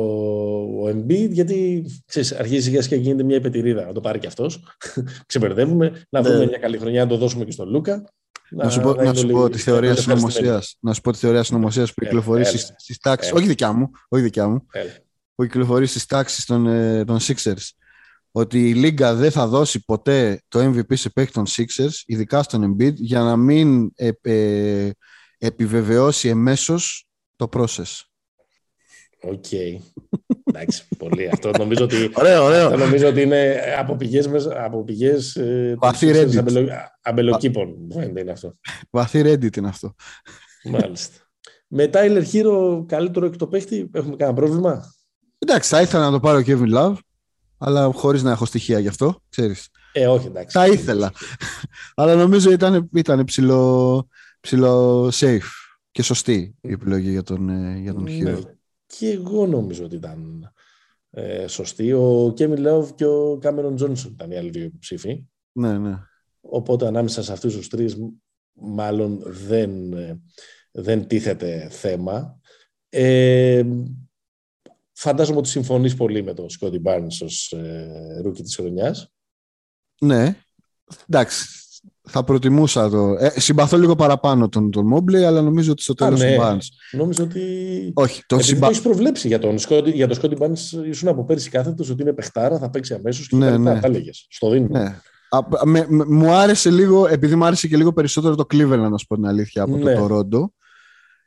[0.83, 4.63] ο Embiid, γιατί ξέρεις, αρχίζει σιγά και γίνεται μια επετηρίδα να το πάρει και αυτός.
[5.27, 6.47] Ξεμπερδεύουμε, να δούμε ναι.
[6.47, 8.13] μια καλή χρονιά, να το δώσουμε και στον Λούκα.
[8.51, 11.43] Να, να σου πω, να σου πω τη θεωρία συνωμοσίας να σου πω τη θεωρία
[11.43, 13.33] συνωμοσίας που κυκλοφορεί στις τάξεις.
[13.33, 14.67] Όχι δικιά μου, όχι δικιά μου.
[15.35, 17.69] Που κυκλοφορεί στις τάξεις των, ε, των Sixers
[18.33, 22.75] ότι η Λίγκα δεν θα δώσει ποτέ το MVP σε παίκτη των Sixers, ειδικά στον
[22.75, 24.91] Embiid, για να μην ε, ε,
[25.39, 28.01] επιβεβαιώσει εμμέσως το process.
[29.23, 29.45] OK.
[29.51, 29.79] Okay.
[30.55, 31.29] Εντάξει, πολύ.
[31.33, 32.65] Αυτό νομίζω ότι, ωραίο, ωραίο.
[32.67, 35.77] Αυτό νομίζω ότι είναι από πηγές, από πηγές ε,
[36.39, 36.69] αμπελο,
[37.03, 37.77] αμπελοκήπων.
[37.89, 38.55] Δεν είναι αυτό.
[38.91, 39.95] Βαθύ Reddit είναι αυτό.
[40.65, 41.15] Μάλιστα.
[41.67, 44.95] Με Tyler Hero καλύτερο εκ το παίχτη, έχουμε κανένα πρόβλημα;
[45.39, 46.97] Εντάξει, θα ήθελα να το πάρω ο Kevin Love
[47.63, 49.69] αλλά χωρίς να έχω στοιχεία γι' αυτό, ξέρεις.
[49.93, 50.55] Ε, όχι, εντάξει.
[50.55, 51.13] Τα ήθελα.
[51.95, 54.09] αλλά νομίζω ήταν, ήταν ψηλό,
[54.41, 55.49] ψηλό safe
[55.91, 58.35] και σωστή η επιλογή για τον, ε, για τον ναι.
[58.99, 60.53] Και εγώ νομίζω ότι ήταν
[61.11, 61.93] ε, σωστή.
[61.93, 65.25] Ο Κέμι Λεόβ και ο Κάμερον Τζόνσον ήταν οι άλλοι δύο υποψήφοι.
[65.53, 65.99] Ναι, ναι.
[66.41, 67.97] Οπότε ανάμεσα σε αυτούς τους τρεις
[68.53, 70.21] μάλλον δεν, ε,
[70.71, 72.41] δεν τίθεται θέμα.
[72.89, 73.63] Ε,
[74.93, 79.13] Φαντάζομαι ότι συμφωνείς πολύ με τον Σκότι Μπάρνς ως ε, rookie της χρονιάς.
[80.01, 80.37] Ναι,
[81.09, 81.60] εντάξει.
[82.11, 83.17] Θα προτιμούσα το...
[83.19, 86.35] Ε, συμπαθώ λίγο παραπάνω τον, τον Μόμπλεϊ, αλλά νομίζω ότι στο τέλος ναι.
[86.35, 86.67] του Barnes.
[86.93, 87.41] Νομίζω ότι...
[87.95, 88.67] Όχι, το συμπα...
[88.67, 92.13] έχεις προβλέψει για τον Σκότι, για τον Σκότι Barnes, ήσουν από πέρσι κάθετος ότι είναι
[92.13, 93.81] παιχτάρα, θα παίξει αμέσως και ναι, ναι.
[93.81, 94.27] τα έλεγες.
[94.31, 94.69] Στο δίνω.
[94.71, 95.01] Ναι.
[95.29, 98.99] Α, με, με, μου άρεσε λίγο, επειδή μου άρεσε και λίγο περισσότερο το Cleveland, να
[98.99, 99.95] σου πω την αλήθεια, από ναι.
[99.95, 100.45] το Toronto.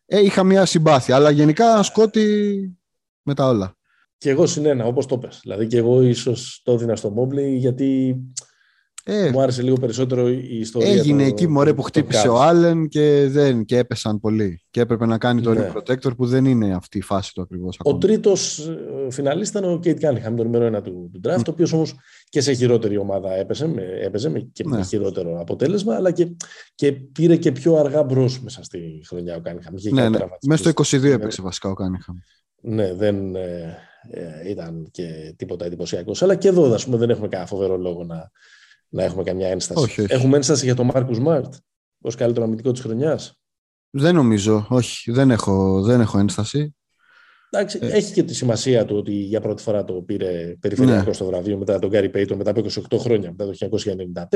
[0.06, 2.78] Ε, είχα μια συμπάθεια, αλλά γενικά Σκότι
[3.22, 3.76] με τα όλα.
[4.18, 5.40] Και εγώ συνένα, όπως το πες.
[5.42, 8.18] Δηλαδή και εγώ ίσως το έδινα στο Μόμπλη γιατί
[9.06, 10.92] ε, μου άρεσε λίγο περισσότερο η ιστορία.
[10.92, 14.62] Έγινε το, εκεί μωρέ που χτύπησε ο Άλεν και, δεν, και έπεσαν πολύ.
[14.70, 15.72] Και έπρεπε να κάνει το ναι.
[15.76, 17.80] Protector που δεν είναι αυτή η φάση του ακριβώς.
[17.84, 21.48] Ο τρίτος ε, φιναλίστας ήταν ο Κέιντ Κάνιγχαμ, το νούμερο ένα του, του draft, mm.
[21.48, 21.96] ο οποίος όμως
[22.30, 24.78] και σε χειρότερη ομάδα έπεσε, με, έπαιζε με, και ναι.
[24.78, 26.36] με χειρότερο αποτέλεσμα, αλλά και,
[26.76, 29.74] και πήρε και πιο αργά μπρος μέσα στη χρονιά ο Κάνιγχαμ.
[29.92, 30.20] Ναι, ναι.
[30.48, 32.16] Μέσα στο 22 έπαιξε βασικά ο Κάνιγχαμ.
[32.62, 33.78] Ναι, δεν, ε,
[34.12, 36.22] ε, ήταν και τίποτα εντυπωσιακός.
[36.22, 38.32] Αλλά και εδώ πούμε, δεν έχουμε κανένα φοβερό λόγο να,
[38.94, 39.84] να έχουμε καμιά ένσταση.
[39.84, 40.14] Όχι, όχι.
[40.14, 41.54] Έχουμε ένσταση για τον Μάρκους Σμαρτ
[42.02, 43.40] ως καλύτερο αμυντικό της χρονιάς.
[43.90, 44.66] Δεν νομίζω.
[44.70, 46.76] Όχι, δεν έχω, δεν έχω ένσταση.
[47.50, 47.88] Εντάξει, ε.
[47.88, 51.14] Έχει και τη σημασία του ότι για πρώτη φορά το πήρε περιφερειακό ναι.
[51.14, 54.28] στο βραβείο μετά τον Γκάρι Πέιτον μετά από 28 χρόνια, μετά το 1994.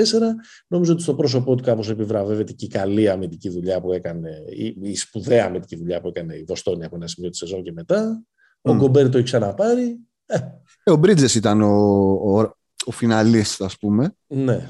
[0.68, 4.76] Νομίζω ότι στο πρόσωπό του κάπως επιβραβεύεται και η καλή αμυντική δουλειά που έκανε, η,
[4.82, 8.24] η σπουδαία αμυντική δουλειά που έκανε η Βοστόνη από ένα σημείο τη σεζόν και μετά.
[8.62, 10.00] Ο Γκομπέρ το έχει ξαναπάρει.
[10.26, 10.36] Ε.
[10.84, 10.92] ε.
[10.92, 11.74] Ο Μπρίτζες ήταν ο,
[12.12, 12.56] ο,
[12.88, 14.16] ο φιναλίστ, ας πούμε.
[14.28, 14.70] Ναι.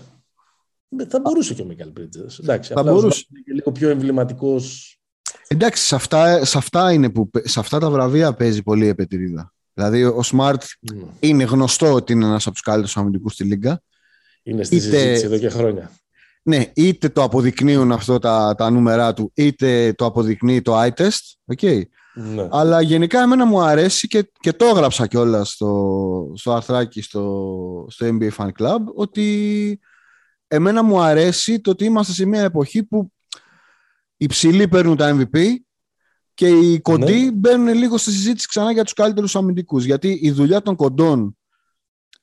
[0.97, 2.39] Ε, θα μπορούσε και ο Μίκαλ Μπρίτζες.
[2.39, 3.25] Εντάξει, θα μπορούσε.
[3.29, 4.97] Είναι και λίγο πιο εμβληματικός.
[5.47, 9.53] Εντάξει, σε αυτά, σε αυτά, είναι που, σε αυτά τα βραβεία παίζει πολύ η επετηρίδα.
[9.73, 11.07] Δηλαδή, ο Smart Mm.
[11.19, 13.81] είναι γνωστό ότι είναι ένας από τους καλύτερους αμυντικούς στη Λίγκα.
[14.43, 15.91] Είναι στη Είτε- συζήτηση εδώ και χρόνια.
[16.41, 21.55] Ναι, είτε το αποδεικνύουν αυτό τα, τα νούμερά του, είτε το αποδεικνύει το eye test.
[21.55, 21.81] Okay.
[22.19, 22.47] Ναι.
[22.51, 28.07] Αλλά γενικά εμένα μου αρέσει και, και το έγραψα κιόλας στο, στο αρθράκι στο, στο
[28.19, 29.79] NBA Fan Club ότι
[30.47, 33.11] εμένα μου αρέσει το ότι είμαστε σε μια εποχή που
[34.17, 35.37] οι ψηλοί παίρνουν τα MVP
[36.33, 37.31] και οι κοντοί Ναι.
[37.31, 39.85] μπαίνουν λίγο στη συζήτηση ξανά για τους καλύτερους αμυντικούς.
[39.85, 41.37] Γιατί η δουλειά των κοντών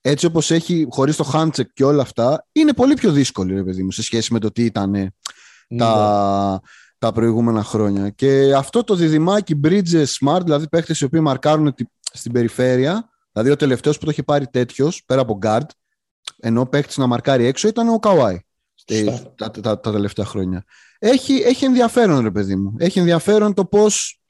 [0.00, 3.82] έτσι όπως έχει χωρίς το handcheck και όλα αυτά είναι πολύ πιο δύσκολη ρε παιδί
[3.82, 5.78] μου σε σχέση με το τι ήταν Ναι.
[5.78, 6.60] τα,
[7.04, 8.10] τα προηγούμενα χρόνια.
[8.10, 13.50] Και αυτό το διδυμάκι Bridges Smart, δηλαδή παίχτες οι οποίοι μαρκάρουν τη- στην περιφέρεια, δηλαδή
[13.50, 15.66] ο τελευταίος που το είχε πάρει τέτοιος πέρα από guard,
[16.40, 18.36] ενώ παίχτης να μαρκάρει έξω ήταν ο Kawhi
[18.88, 19.32] Σωστά.
[19.36, 20.64] τα, τα, τα τελευταία χρόνια.
[20.98, 22.74] Έχει, έχει ενδιαφέρον ρε παιδί μου.
[22.78, 24.20] Έχει ενδιαφέρον το πώς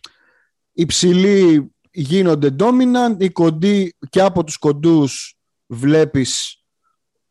[0.72, 6.62] οι ψηλοί γίνονται dominant, οι κοντοί και από τους κοντούς βλέπεις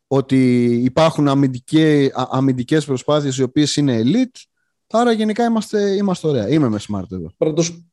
[0.08, 4.42] ότι υπάρχουν αμυντικές, α- αμυντικές προσπάθειες οι οποίες είναι elite.
[4.98, 6.50] Άρα γενικά είμαστε, είμαστε ωραία.
[6.50, 7.32] Είμαι με smart εδώ.
[7.38, 7.86] Πάντως,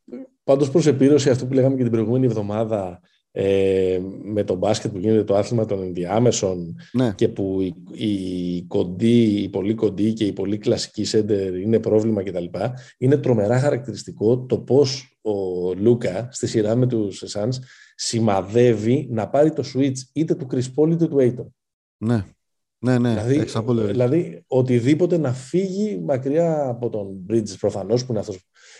[0.44, 3.00] πάντως προς επίρρωση αυτό που λέγαμε και την προηγούμενη εβδομάδα
[3.32, 7.74] ε, με το μπάσκετ που γίνεται το άθλημα των ενδιάμεσων Ναι, και που οι,
[8.04, 12.44] οι κοντοί, οι πολύ κοντοί και οι πολύ κλασικοί σέντερ είναι πρόβλημα κτλ.
[12.98, 15.32] Είναι τρομερά χαρακτηριστικό το πώς ο
[15.74, 17.54] Λούκα στη σειρά με τους Suns
[17.94, 21.46] σημαδεύει να πάρει το switch είτε του Chris Paul είτε του Aiton.
[21.96, 22.24] ναι.
[22.82, 23.92] Ναι, ναι, δηλαδή, έχεις απόλυτο δίκιο.
[24.06, 28.38] δηλαδή, οτιδήποτε να φύγει μακριά από τον Bridges προφανώς που είναι αυτός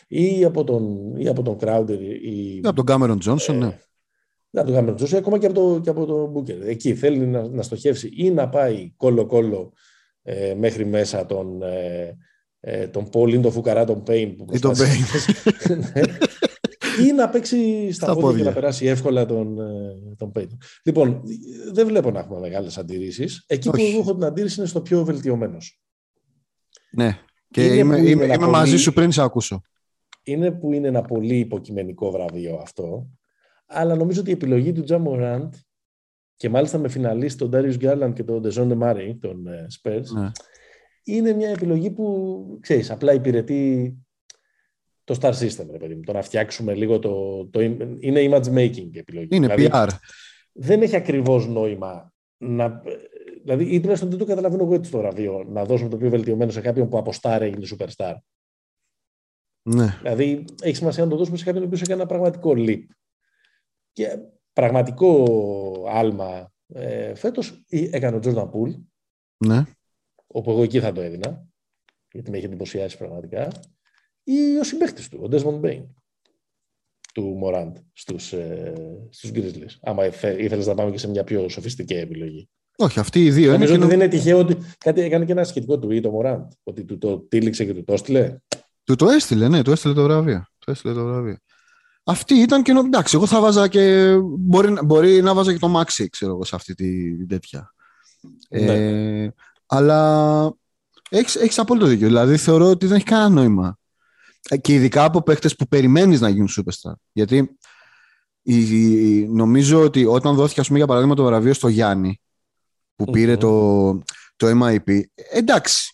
[0.08, 3.78] ή από τον, ή από τον Crowder ή, Από τον Cameron Johnson, ναι.
[4.50, 6.60] να το κάνουμε Τζόσου, ακόμα και από το, και από το Booker.
[6.66, 9.72] Εκεί θέλει να, να στοχεύσει ή να πάει κόλλο-κόλλο
[10.22, 12.16] ε, μέχρι μέσα τον, ε,
[12.60, 14.34] ε, τον Paul ή τον Φουκαρά, τον Payne.
[14.36, 16.02] Που Ή τον προσπάθησε- Ναι.
[17.08, 18.44] Ή να παίξει στα, Στα πόδια, και πόδια.
[18.44, 20.56] να περάσει εύκολα τον, ε, τον Payne.
[20.84, 21.22] Λοιπόν,
[21.72, 23.44] δεν βλέπω να έχουμε μεγάλες αντιρρήσεις.
[23.46, 23.90] Εκεί που Όχι.
[23.90, 25.80] εγώ έχω την αντίρρηση είναι στο πιο βελτιωμένος.
[26.92, 27.18] ναι.
[27.50, 29.60] Και Είναι είμαι, που είναι είμαι, ένα είμαι πολύ- μαζί σου πριν σε ακούσω.
[30.22, 33.06] είναι που είναι ένα πολύ υποκειμενικό βραβείο αυτό,
[33.66, 35.48] αλλά νομίζω ότι η επιλογή του Τζα Morant
[36.36, 40.30] και μάλιστα με φιναλίστ τον Darius Garland και τον Dejounte Murray, τον ε, Spurs, Ναι.
[41.04, 43.94] είναι μια επιλογή που, ξέρεις, απλά υπηρετεί
[45.10, 46.00] το star system, ρε παιδί μου.
[46.00, 47.44] Το να φτιάξουμε λίγο το...
[47.46, 49.28] το είναι image making επιλογή.
[49.30, 49.88] Είναι δηλαδή, PR.
[50.52, 52.82] δεν έχει ακριβώς νόημα να...
[53.42, 56.50] Δηλαδή, ή τουλάχιστον δεν το καταλαβαίνω εγώ έτσι το βραβείο, να δώσουμε το πιο βελτιωμένο
[56.50, 58.14] σε κάποιον που από star έγινε superstar.
[59.62, 59.96] Ναι.
[60.02, 62.82] Δηλαδή, έχει σημασία να το δώσουμε σε κάποιον ο οποίος έκανε ένα πραγματικό leap.
[63.92, 64.18] Και
[64.52, 65.24] πραγματικό
[65.88, 68.80] άλμα ε, φέτος ή- έκανε ο Jordan Poole,
[69.46, 69.62] ναι.
[70.26, 71.46] όπου εγώ εκεί θα το έδινα,
[72.12, 73.48] γιατί με έχει εντυπωσιάσει πραγματικά,
[74.24, 75.82] ή ο συμπαίκτης του, ο Desmond Bain,
[77.14, 78.72] του Morant στους, ε,
[79.10, 79.76] στους Grizzlies.
[79.82, 82.48] Άμα ήθελε ήθελες να πάμε και σε μια πιο σοφιστική επιλογή.
[82.76, 83.52] Όχι, αυτοί οι δύο είναι.
[83.52, 86.10] Νομίζω και ότι νο- δεν είναι τυχαίο ότι κάτι έκανε και ένα σχετικό tweet ο
[86.20, 88.36] Morant, ότι του το τύλιξε και του το έστειλε.
[88.84, 90.44] Του το έστειλε, ναι, του έστειλε το βραβείο.
[90.58, 91.36] Το έστειλε το βραβείο.
[92.04, 92.72] Αυτή ήταν και.
[92.72, 94.14] νο- Εντάξει, εγώ θα βάζα και.
[94.38, 97.74] Μπορεί, να- μπορεί να βάζα και το Maxi, ξέρω εγώ, σε αυτή τη, την τέτοια.
[98.50, 98.74] Ναι.
[99.24, 99.32] Ε,
[99.66, 100.52] αλλά
[101.10, 102.06] έχεις, έχεις απόλυτο δίκιο.
[102.06, 103.78] Δηλαδή θεωρώ ότι δεν έχει κανένα νόημα.
[104.48, 106.92] Ε, Και ειδικά από παίχτες που περιμένεις να γίνουν superstar.
[107.12, 107.56] Γιατί
[108.42, 112.20] η- νομίζω ότι όταν δόθηκε, ας πούμε, για παράδειγμα, το βραβείο στο Γιάννη,
[112.96, 113.38] που πήρε Μμμ.
[113.38, 113.92] το,
[114.36, 115.00] το MIP,
[115.32, 115.92] εντάξει,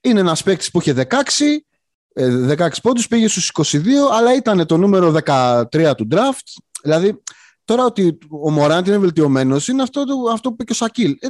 [0.00, 1.64] είναι ένας παίκτης που είχε 16,
[2.12, 6.60] ε, 16 πόντους, πήγε στους 22, αλλά ήταν το νούμερο 13 του draft.
[6.82, 7.22] Δηλαδή,
[7.64, 11.16] τώρα ότι ο Μωράντ είναι βελτιωμένος, είναι αυτό, το, αυτό που είπε και ο Σακίλ.
[11.20, 11.26] Ε,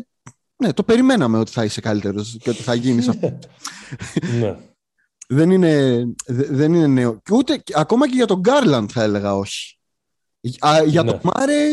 [0.57, 3.39] ναι, το περιμέναμε ότι θα είσαι καλύτερος και ότι θα γίνεις αυτό.
[4.41, 4.57] ναι.
[5.33, 7.21] Δεν, είναι, δε- δεν είναι νέο.
[7.23, 9.79] Και ούτε, και- ακόμα και για τον Γκάρλαντ θα έλεγα όχι.
[10.67, 11.11] Α, για Ναι.
[11.11, 11.73] τον Μάρε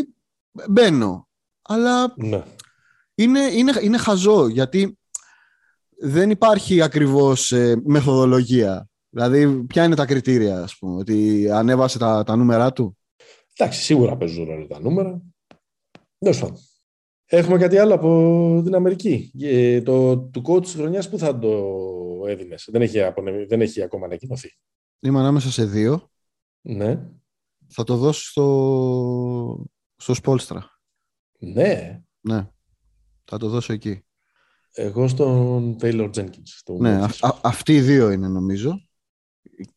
[0.69, 1.27] μπαίνω.
[1.61, 2.43] Αλλά ναι.
[3.15, 4.97] είναι, είναι, είναι χαζό γιατί
[6.01, 8.89] δεν υπάρχει ακριβώς ε, μεθοδολογία.
[9.09, 12.97] Δηλαδή, ποια είναι τα κριτήρια, ας πούμε, ότι ανέβασε τα, τα νούμερά του;
[13.55, 15.21] Εντάξει, σίγουρα παίζουν ρόλο τα νούμερα.
[16.17, 16.57] Τέλος πάντων.
[17.31, 19.31] Έχουμε κάτι άλλο από την Αμερική.
[19.41, 21.67] Ε, το, του coach της χρονιάς που θα το
[22.27, 24.49] έδινες; Δεν έχει, απονεμ- δεν έχει ακόμα ανακοινωθεί.
[24.99, 26.09] Είμαι ανάμεσα σε δύο.
[26.61, 27.05] Ναι.
[27.67, 29.65] Θα το δώσω στο,
[29.95, 30.69] στο Σπόλστρα.
[31.39, 32.01] Ναι.
[32.19, 32.47] Ναι,
[33.25, 34.03] θα το δώσω εκεί.
[34.71, 36.59] Εγώ στον Taylor Jenkins.
[36.63, 37.17] Το Ναι, Memphis.
[37.21, 38.81] α- α- αυτοί οι δύο είναι νομίζω.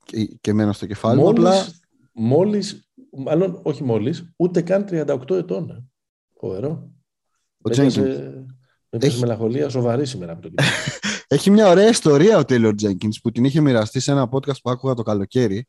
[0.04, 1.24] Και, και εμένα στο κεφάλι μου.
[1.24, 1.64] μόλις, Απλά
[2.12, 5.70] μόλις, μάλλον όχι μόλις, ούτε καν 38 ετών.
[5.70, 5.84] ε.
[6.40, 6.90] Φοβερό.
[7.62, 8.44] Ο Έπιασε- Jenkins.
[8.90, 10.68] Έχει Έχει- μελαγχολία σοβαρή σήμερα από το κύπελο.
[11.28, 14.70] Έχει μια ωραία ιστορία ο Taylor Jenkins που την είχε μοιραστεί σε ένα podcast που
[14.70, 15.66] άκουγα το καλοκαίρι.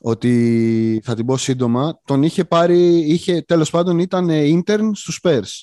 [0.00, 2.00] Ότι θα την πω σύντομα.
[2.04, 5.62] Τον είχε πάρει, είχε, τέλος πάντων ήταν ε, intern στους Spurs.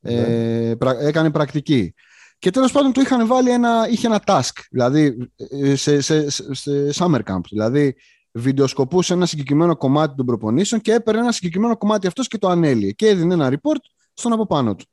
[0.00, 1.94] Ε, πρα- έκανε πρακτική.
[2.38, 5.16] Και τέλος πάντων του είχαν βάλει ένα, είχε ένα task, δηλαδή
[5.50, 7.40] ε, σε, σε, σε, σε summer camp.
[7.50, 7.94] Δηλαδή
[8.32, 12.90] βιντεοσκοπούσε ένα συγκεκριμένο κομμάτι των προπονήσεων και έπαιρνε ένα συγκεκριμένο κομμάτι αυτός και το ανέλυε
[12.92, 13.80] και έδινε ένα report
[14.18, 14.84] στον από πάνω του.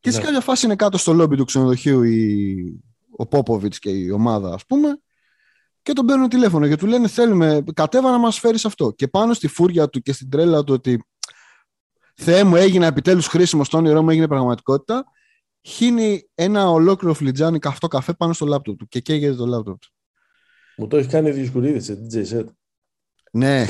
[0.00, 0.24] Και σε Ναι.
[0.24, 2.82] κάποια φάση είναι κάτω στο λόμπι του ξενοδοχείου η,
[3.16, 5.00] ο Πόποβιτς και η ομάδα ας πούμε
[5.82, 9.34] και τον παίρνουν τηλέφωνο και του λένε θέλουμε κατέβα να μας φέρεις αυτό και πάνω
[9.34, 11.04] στη φούρια του και στην τρέλα του ότι
[12.14, 15.04] Θεέ μου έγινα επιτέλους χρήσιμο στο όνειρό μου έγινε πραγματικότητα
[15.62, 19.88] χύνει ένα ολόκληρο φλιτζάνι καυτό καφέ πάνω στο λάπτοπ του και καίγεται το λάπτοπ του.
[20.76, 22.44] Μου το έχει κάνει ο Διοσκουρίδης σε DJ set.
[23.34, 23.66] Ναι,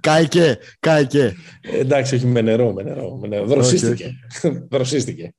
[0.00, 1.34] κάηκε, κάηκε.
[1.60, 3.16] Ε, εντάξει, όχι με νερό, με νερό.
[3.16, 3.46] Με νερό.
[3.46, 4.12] Δροσίστηκε.
[4.70, 5.34] Δροσίστηκε.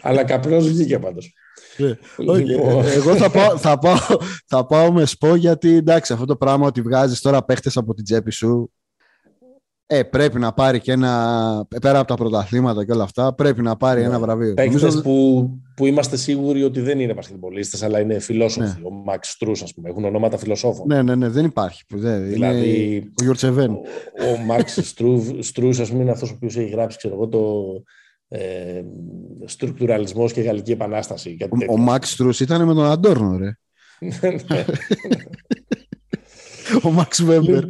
[0.00, 1.34] Αλλά καπνός βγήκε πάντως.
[1.76, 1.98] Ναι.
[2.26, 3.96] Όχι, Λοιπόν, ε, εγώ θα πάω, θα, πάω,
[4.46, 8.04] θα πάω με σπο γιατί εντάξει αυτό το πράγμα ότι βγάζεις τώρα παίχτες από την
[8.04, 8.72] τσέπη σου
[9.92, 13.76] ε, πρέπει να πάρει και ένα πέρα από τα πρωταθλήματα και όλα αυτά πρέπει να
[13.76, 14.06] πάρει Ναι.
[14.06, 14.54] ένα βραβείο.
[14.54, 18.66] Παίκτες Νομίζω- που, που είμαστε σίγουροι ότι δεν είναι μπασκετμπολίστες, αλλά είναι φιλόσοφοι.
[18.80, 18.86] Ναι.
[18.86, 19.88] Ο Μαξ Τρούς, ας πούμε.
[19.88, 20.86] Έχουν ονόματα φιλοσόφων.
[20.86, 21.84] Ναι, ναι, ναι, δεν υπάρχει.
[21.86, 23.70] που Δεν, Δηλαδή, είναι ο Γιουρτσεβέν.
[23.70, 23.78] ο,
[24.32, 24.78] ο Μαξ
[25.40, 27.62] Στρούς, ας πούμε, είναι αυτός ο οποίος έχει γράψει, ξέρω εγώ, το
[28.28, 28.82] ε,
[29.44, 31.36] στρουκτουραλισμός και γαλλική επανάσταση.
[31.36, 31.74] Κάτι Ο, τέτοιο.
[31.74, 33.56] ο Μαξ Τρούς ήταν με τον Αντόρνο, ρε.
[34.48, 34.64] Ναι.
[36.82, 37.64] ο Μαξ Βέμπερ.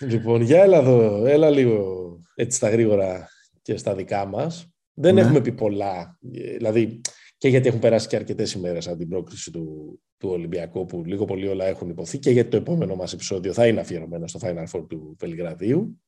[0.00, 1.98] Λοιπόν, για έλα εδώ, έλα λίγο
[2.34, 3.28] έτσι στα γρήγορα
[3.62, 4.68] και στα δικά μας.
[4.94, 5.20] Δεν Ναι.
[5.20, 7.00] έχουμε πει πολλά, ε, δηλαδή
[7.36, 11.24] και γιατί έχουν περάσει και αρκετές ημέρες από την πρόκριση του, του Ολυμπιακού που λίγο
[11.24, 14.66] πολύ όλα έχουν υποθεί και γιατί το επόμενο μας επεισόδιο θα είναι αφιερωμένο στο Final
[14.72, 16.00] Four του Βελιγραδίου.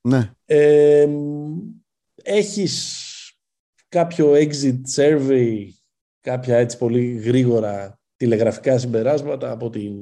[0.00, 0.30] ναι.
[0.44, 1.08] Ε,
[2.22, 3.04] έχεις
[3.88, 5.66] κάποιο exit survey,
[6.20, 9.92] κάποια έτσι πολύ γρήγορα τηλεγραφικά συμπεράσματα από την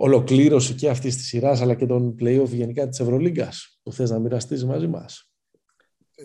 [0.00, 4.18] ολοκλήρωση και αυτής της σειράς αλλά και των play-off γενικά της Ευρωλίγκας που θες να
[4.18, 5.28] μοιραστείς μαζί μας.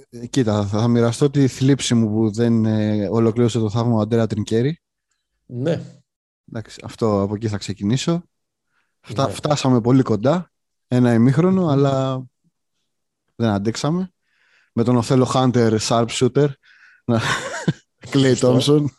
[0.09, 3.99] Ε, Κοίτα, θα, θα μοιραστώ τη θλίψη μου που δεν ε, ολοκλήρωσε το θαύμα ο
[3.99, 4.82] Αντέρα Τρινκέρι.
[5.45, 5.82] Ναι,
[6.49, 8.24] Εντάξει, αυτό από εκεί θα ξεκινήσω.
[9.01, 9.34] Φτα- Ναι.
[9.34, 10.51] Φτάσαμε πολύ κοντά,
[10.88, 12.24] ένα ημίχρονο, αλλά
[13.36, 14.11] δεν αντέξαμε.
[14.74, 16.47] Με τον Οθέλο Χάντερ sharpshooter,
[18.09, 18.47] Κλέι Σωστό.
[18.47, 18.89] Τόμσον.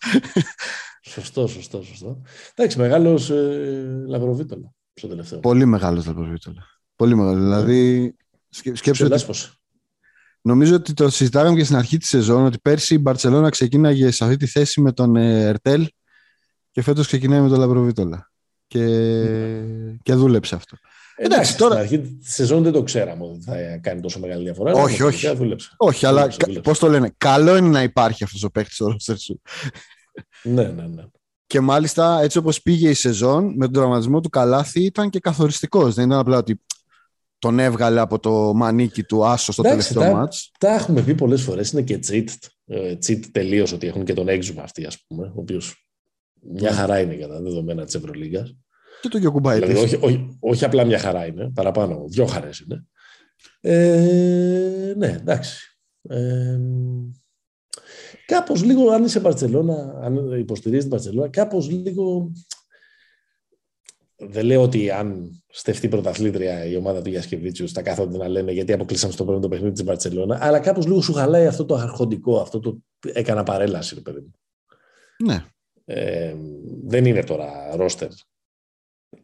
[1.07, 2.23] Σωστό, σωστό, σωστό.
[2.55, 5.39] Εντάξει, μεγάλος ε, Λαβροβίτολα στο τελευταίο.
[5.39, 6.63] Πολύ μεγάλος Λαπροβίτολα.
[6.97, 7.41] Πολύ μεγάλος.
[7.43, 8.15] Δηλαδή,
[8.49, 9.53] σκε- σκέψου Σε ότι λάσπωσε.
[10.41, 14.25] νομίζω ότι το συζητάγαμε και στην αρχή της σεζόν ότι πέρσι η Μπαρσελόνα ξεκίναγε σε
[14.25, 15.89] αυτή τη θέση με τον ε, Ερτέλ
[16.71, 18.31] και φέτος ξεκινάει με τον Λαπροβίτολα.
[18.67, 18.81] Και,
[20.03, 20.77] και δούλεψε αυτό.
[21.17, 24.45] Εντάξει, Εντάξει, τώρα- στην αρχή της σεζόν δεν το ξέραμε ότι θα κάνει τόσο μεγάλη
[24.45, 24.71] διαφορά.
[24.71, 25.37] αλλά Όχι, τελικά όχι.
[25.37, 25.71] Δούλεψε.
[25.77, 26.71] Όχι, αλλά Δούλεψε, δούλεψε.
[26.71, 29.41] πώς το λένε, καλό είναι να υπάρχει αυτός ο παίκτης στο ρόστερ σου.
[30.43, 31.03] Ναι, ναι, ναι.
[31.47, 35.95] Και μάλιστα έτσι όπως πήγε η σεζόν με τον τραυματισμό του Καλάθι ήταν και καθοριστικός.
[35.95, 36.61] Δεν ήταν απλά ότι
[37.39, 40.51] τον έβγαλε από το μανίκι του άσο στο Εντάξει, τελευταίο τα- μάτς.
[40.59, 42.27] Τα έχουμε πει πολλές φορές, είναι και cheat.
[42.67, 45.87] Ε, cheat τελείως ότι έχουν και τον έξουμ αυτοί, ας πούμε, ο οποίος
[46.41, 46.77] μια Ναι.
[46.77, 48.57] χαρά είναι για τα δεδομένα της Ευρωλίγκας.
[49.01, 49.69] Και το Γιωκουμπάιτης.
[49.69, 52.85] Δηλαδή, όχι, όχι, όχι απλά μια χαρά είναι, παραπάνω, δυο χαρές είναι.
[53.61, 55.79] Ε, ναι, εντάξει.
[56.09, 56.59] Ε,
[58.27, 62.33] κάπως λίγο, αν είσαι Μπαρτσελώνα, αν υποστηρίζεις την Μπαρτσελώνα, κάπως λίγο...
[64.17, 68.73] Δεν λέω ότι αν στεφτεί πρωταθλήτρια η ομάδα του Γιασκεβίτσιους θα κάθονται να λένε γιατί
[68.73, 72.61] αποκλείσαμε στο πρώτο παιχνίδι της Μπαρτσελώνα, αλλά κάπως λίγο σου χαλάει αυτό το αρχοντικό, αυτό
[72.61, 72.79] το
[73.13, 74.31] έκανα παρέλαση, ρε παιδί μου.
[75.25, 75.45] Ναι.
[75.85, 76.35] Ε,
[76.85, 78.09] δεν είναι τώρα ρόστερ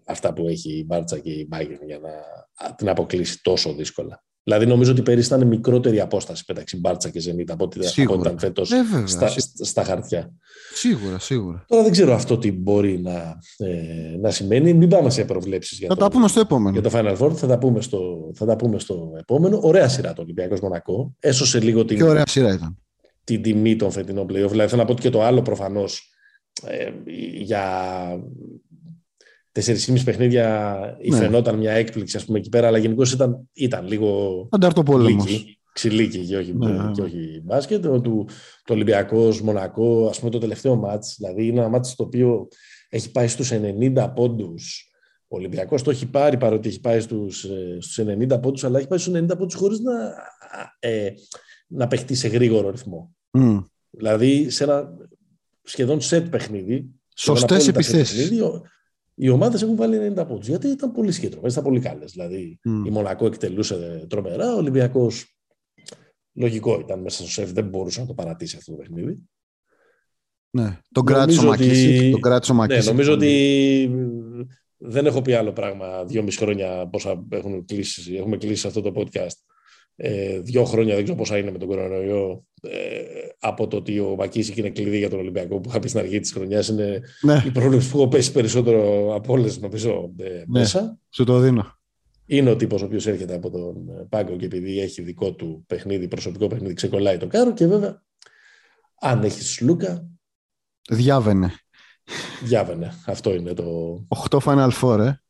[0.04, 4.24] αυτά που έχει η Μπάρτσα και η Bayern για να την αποκλείσει τόσο δύσκολα.
[4.42, 7.86] Δηλαδή νομίζω ότι πέρυσι ήταν μικρότερη η απόσταση μεταξύ Μπάρτσα και Ζενίτα από ό,τι από
[7.88, 8.20] ό,τι Σίγουρα.
[8.20, 10.32] ήταν φέτος Ε, βέβαια, στα, σί- στα χαρτιά.
[10.74, 11.64] Σίγουρα, σίγουρα.
[11.68, 14.72] Τώρα δεν ξέρω αυτό τι μπορεί να, ε, να σημαίνει.
[14.74, 16.78] Μην πάμε σε προβλέψεις για Θα το, τα πούμε στο επόμενο.
[16.80, 17.32] για το Final Four.
[17.34, 19.58] Θα τα, πούμε στο, θα τα πούμε στο επόμενο.
[19.62, 21.14] Ωραία σειρά το Ολυμπιακός Μονακό.
[21.20, 22.78] Έσωσε λίγο την, Πιο ωραία σειρά ήταν.
[23.24, 24.48] την τιμή των φετινών playoff.
[24.50, 26.10] Δηλαδή θέλω να πω ότι και το άλλο προφανώς
[26.66, 26.90] ε,
[27.40, 27.64] για
[29.52, 30.78] 4,5 παιχνίδια
[31.10, 31.16] Ναι.
[31.16, 35.28] φαινόταν μια έκπληξη ας πούμε εκεί πέρα, αλλά γενικώς ήταν, ήταν λίγο Ανταρτοπόλεμος.
[35.30, 36.90] λύκη, ξυλίκη και όχι, Ναι.
[36.90, 37.86] και όχι μπάσκετ.
[37.86, 38.28] Ο, του,
[38.64, 42.48] το Ολυμπιακός, Μονακό, ας πούμε το τελευταίο μάτς, δηλαδή είναι ένα μάτς το οποίο
[42.88, 44.84] έχει πάει στους 90 πόντους.
[45.28, 48.88] Ο Ολυμπιακός το έχει πάρει παρότι έχει πάει στους, ε, στους 90 πόντους, αλλά έχει
[48.88, 49.92] πάει στους 90 πόντους χωρίς να,
[50.78, 51.10] ε,
[51.66, 53.14] να παιχτεί σε γρήγορο ρυθμό.
[53.30, 53.58] Μμ.
[53.90, 54.88] Δηλαδή σε ένα
[55.62, 56.86] σχεδόν σετ παιχνίδι.
[57.16, 58.62] Σωστές σχεδόν
[59.26, 59.26] απόλυτα set επιθέσεις.
[59.26, 60.48] παιχνίδι, ο- οι ομάδες έχουν βάλει 90 πόντους.
[60.48, 62.12] Γιατί ήταν πολύ συγκεντρωμένε, ήταν πολύ καλές.
[62.12, 62.84] Δηλαδή Μμ.
[62.84, 65.34] η Μονακό εκτελούσε τρομερά, ο Ολυμπιακός
[66.32, 69.18] Λογικό ήταν μέσα στο σεφ, δεν μπορούσε να το παρατήσει αυτό το παιχνίδι.
[70.50, 72.10] Ναι, τον κράτησε ο Μακίσικ.
[72.10, 73.90] Τον κράτησε ο Ναι, νομίζω ότι
[74.76, 79.36] δεν έχω πει άλλο πράγμα δυόμιση χρόνια πόσα έχουν κλείσει, έχουμε κλείσει αυτό το podcast.
[80.02, 82.70] Ε, δύο χρόνια, δεν ξέρω πόσα είναι με τον κορονοϊό, ε,
[83.38, 86.20] από το ότι ο Μακίσικ είναι κλειδί για τον Ολυμπιακό που είχα πει στην αρχή
[86.20, 86.68] της χρονιάς.
[86.68, 87.42] Είναι ναι.
[87.46, 90.98] η πρόβλεψη που έχω πέσει περισσότερο από όλες, νομίζω, ε, ναι, μέσα.
[91.10, 91.78] Σου το δίνω.
[92.26, 95.64] Είναι ο τύπος ο οποίος έρχεται από τον ε, πάγκο και επειδή έχει δικό του
[95.66, 98.02] παιχνίδι, προσωπικό παιχνίδι, ξεκολλάει το κάρο και βέβαια
[99.00, 100.06] αν έχεις Λούκα.
[100.90, 101.52] Διάβαινε.
[102.44, 102.92] Διάβαινε.
[103.06, 103.64] Αυτό είναι το.
[104.30, 105.20] 8 Final Four, ε.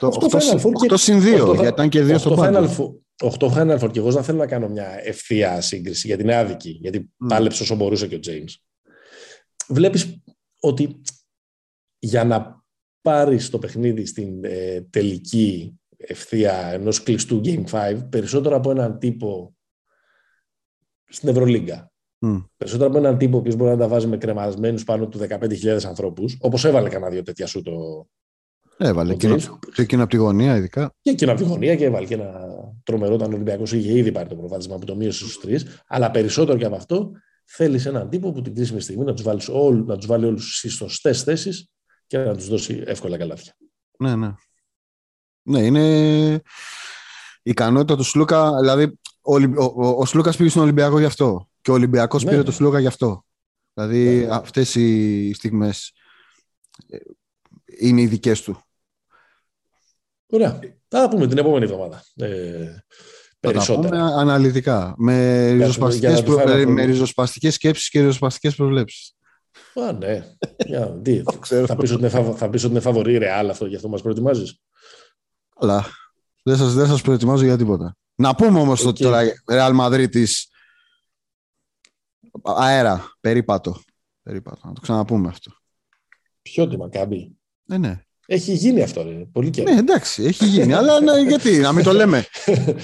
[0.00, 3.00] 8, 8, 8, 8 συν 2, γιατί ήταν και 2 στο πάγκο.
[3.20, 6.70] 8 Final Four και εγώ δεν θέλω να κάνω μια ευθεία σύγκριση γιατί είναι άδικη,
[6.70, 7.26] γιατί mm.
[7.28, 8.54] πάλεψε όσο μπορούσε και ο James.
[9.68, 10.22] Βλέπεις
[10.60, 11.00] ότι
[11.98, 12.64] για να
[13.00, 19.54] πάρεις το παιχνίδι στην ε, τελική ευθεία ενός κλειστού Game 5 περισσότερο από έναν τύπο
[21.08, 21.92] στην Ευρωλίγκα.
[22.26, 22.44] Mm.
[22.56, 26.38] Περισσότερο από έναν τύπο που μπορεί να τα βάζει με κρεμασμένους πάνω του 15.000 ανθρώπους,
[26.40, 28.06] όπως έβαλε κανένα δύο τέτοια σου το,
[28.82, 29.36] Έβαλε και,
[29.74, 30.94] και εκείνο από τη γωνία, ειδικά.
[31.00, 32.32] Και εκείνο από τη γωνία και έβαλε και ένα
[32.84, 33.14] τρομερό.
[33.14, 35.82] Όταν ο Ολυμπιακός είχε ήδη πάρει το προβάδισμα που το μείωσε στους τρεις.
[35.86, 37.10] Αλλά περισσότερο και από αυτό,
[37.44, 40.56] θέλεις έναν τύπο που την κρίσιμη στιγμή να τους βάλεις όλου, να τους βάλει όλους
[40.56, 41.70] στις σωστές θέσεις
[42.06, 43.56] και να τους δώσει εύκολα καλάθια.
[43.98, 44.34] Ναι, ναι.
[45.42, 46.34] Ναι, είναι
[47.42, 48.60] η ικανότητα του Σλούκα.
[48.60, 51.48] Δηλαδή, ο, ο, ο, ο Σλούκας πήγε στον Ολυμπιακό γι' αυτό.
[51.60, 52.28] Και ο Ολυμπιακός ναι.
[52.28, 52.46] πήρε ναι.
[52.46, 53.24] τον Σλούκα γι' αυτό.
[53.74, 54.34] Δηλαδή, ναι, ναι.
[54.34, 55.92] αυτές οι στιγμές
[56.88, 56.98] ε,
[57.80, 58.64] είναι οι δικές του.
[60.30, 60.58] Ωραία.
[60.88, 62.04] Θα πούμε την επόμενη εβδομάδα.
[62.16, 62.84] Ε,
[63.40, 63.98] περισσότερα.
[63.98, 64.94] Θα πούμε αναλυτικά.
[64.96, 66.42] Με ριζοσπαστικές, προ...
[66.66, 69.14] με ριζοσπαστικές σκέψεις και ριζοσπαστικές προβλέψεις.
[69.74, 70.24] Α, ναι.
[70.66, 71.22] Για, τι,
[71.66, 74.60] θα, πεις ότι είναι, θα πεις ότι είναι φαβορή ρεάλ αυτό, γι' αυτό μας προετοιμάζεις;
[75.56, 75.86] Αλλά
[76.42, 77.96] δεν σας, δεν σας προετοιμάζω για τίποτα.
[78.14, 78.88] Να πούμε όμως okay.
[78.88, 80.50] ότι τώρα Ρεάλ Μαδρίτης
[82.42, 83.82] αέρα, περίπατο.
[84.22, 84.60] περίπατο.
[84.64, 85.52] Να το ξαναπούμε αυτό.
[86.42, 87.36] Ποιο τι Μακάμπι.
[87.64, 88.04] Ναι, ναι.
[88.32, 89.26] Έχει γίνει αυτό, ρε.
[89.32, 89.72] πολύ καιρό.
[89.72, 90.72] Ναι, εντάξει, έχει γίνει.
[90.72, 92.24] αλλά ναι, γιατί, να μην το λέμε.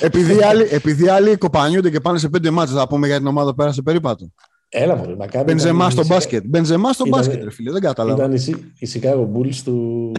[0.00, 3.50] επειδή, άλλοι, επειδή άλλοι κοπανιούνται και πάνε σε πέντε μάτσε, θα πούμε για την ομάδα
[3.50, 4.32] που πέρασε περίπατο.
[4.68, 5.44] Έλα μου, να κάνει.
[5.44, 6.42] Μπενζεμά στο μπάσκετ.
[6.46, 8.24] Μπενζεμά στο μπάσκετ, ρε φίλε, δεν κατάλαβα.
[8.24, 10.12] Ήταν η, η Chicago Bulls του,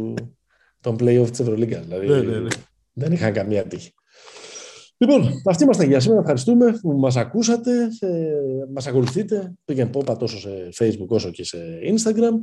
[0.81, 1.85] των playoff της Ευρωλίγκας.
[1.85, 2.47] Δηλαδή, ναι, ναι, ναι.
[2.93, 3.93] δεν είχαν καμία τύχη.
[4.97, 6.21] Λοιπόν, αυτοί ήμασταν για σήμερα.
[6.21, 8.09] Ευχαριστούμε που μας ακούσατε, ε,
[8.73, 10.49] μας ακολουθείτε, πήγαινε πόπα τόσο σε
[10.79, 12.33] Facebook όσο και σε Instagram.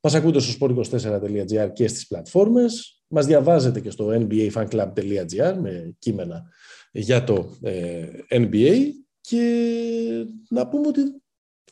[0.00, 3.02] Μας ακούτε στο sport24.gr και στις πλατφόρμες.
[3.08, 6.42] Μας διαβάζετε και στο nbafanclub.gr με κείμενα
[6.92, 8.76] για το ε, NBA
[9.20, 9.44] και
[10.48, 11.00] να πούμε ότι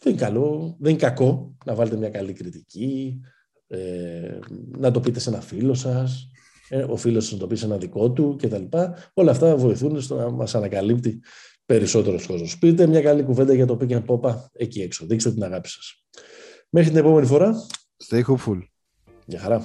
[0.00, 3.20] δεν είναι, καλό, δεν είναι κακό να βάλετε μια καλή κριτική,
[3.66, 4.38] ε,
[4.78, 6.28] να το πείτε σε ένα φίλο σας,
[6.68, 8.62] ε, ο φίλος σας να το πει σε ένα δικό του κτλ.
[9.14, 11.20] Όλα αυτά βοηθούν στο να μας ανακαλύπτει
[11.66, 12.58] περισσότερος κόσμος.
[12.58, 15.06] Πείτε μια καλή κουβέντα για το pick and pop εκεί έξω.
[15.06, 16.04] Δείξτε την αγάπη σας.
[16.68, 17.66] Μέχρι την επόμενη φορά.
[18.00, 18.62] Stay hopeful.
[19.26, 19.62] Yeah.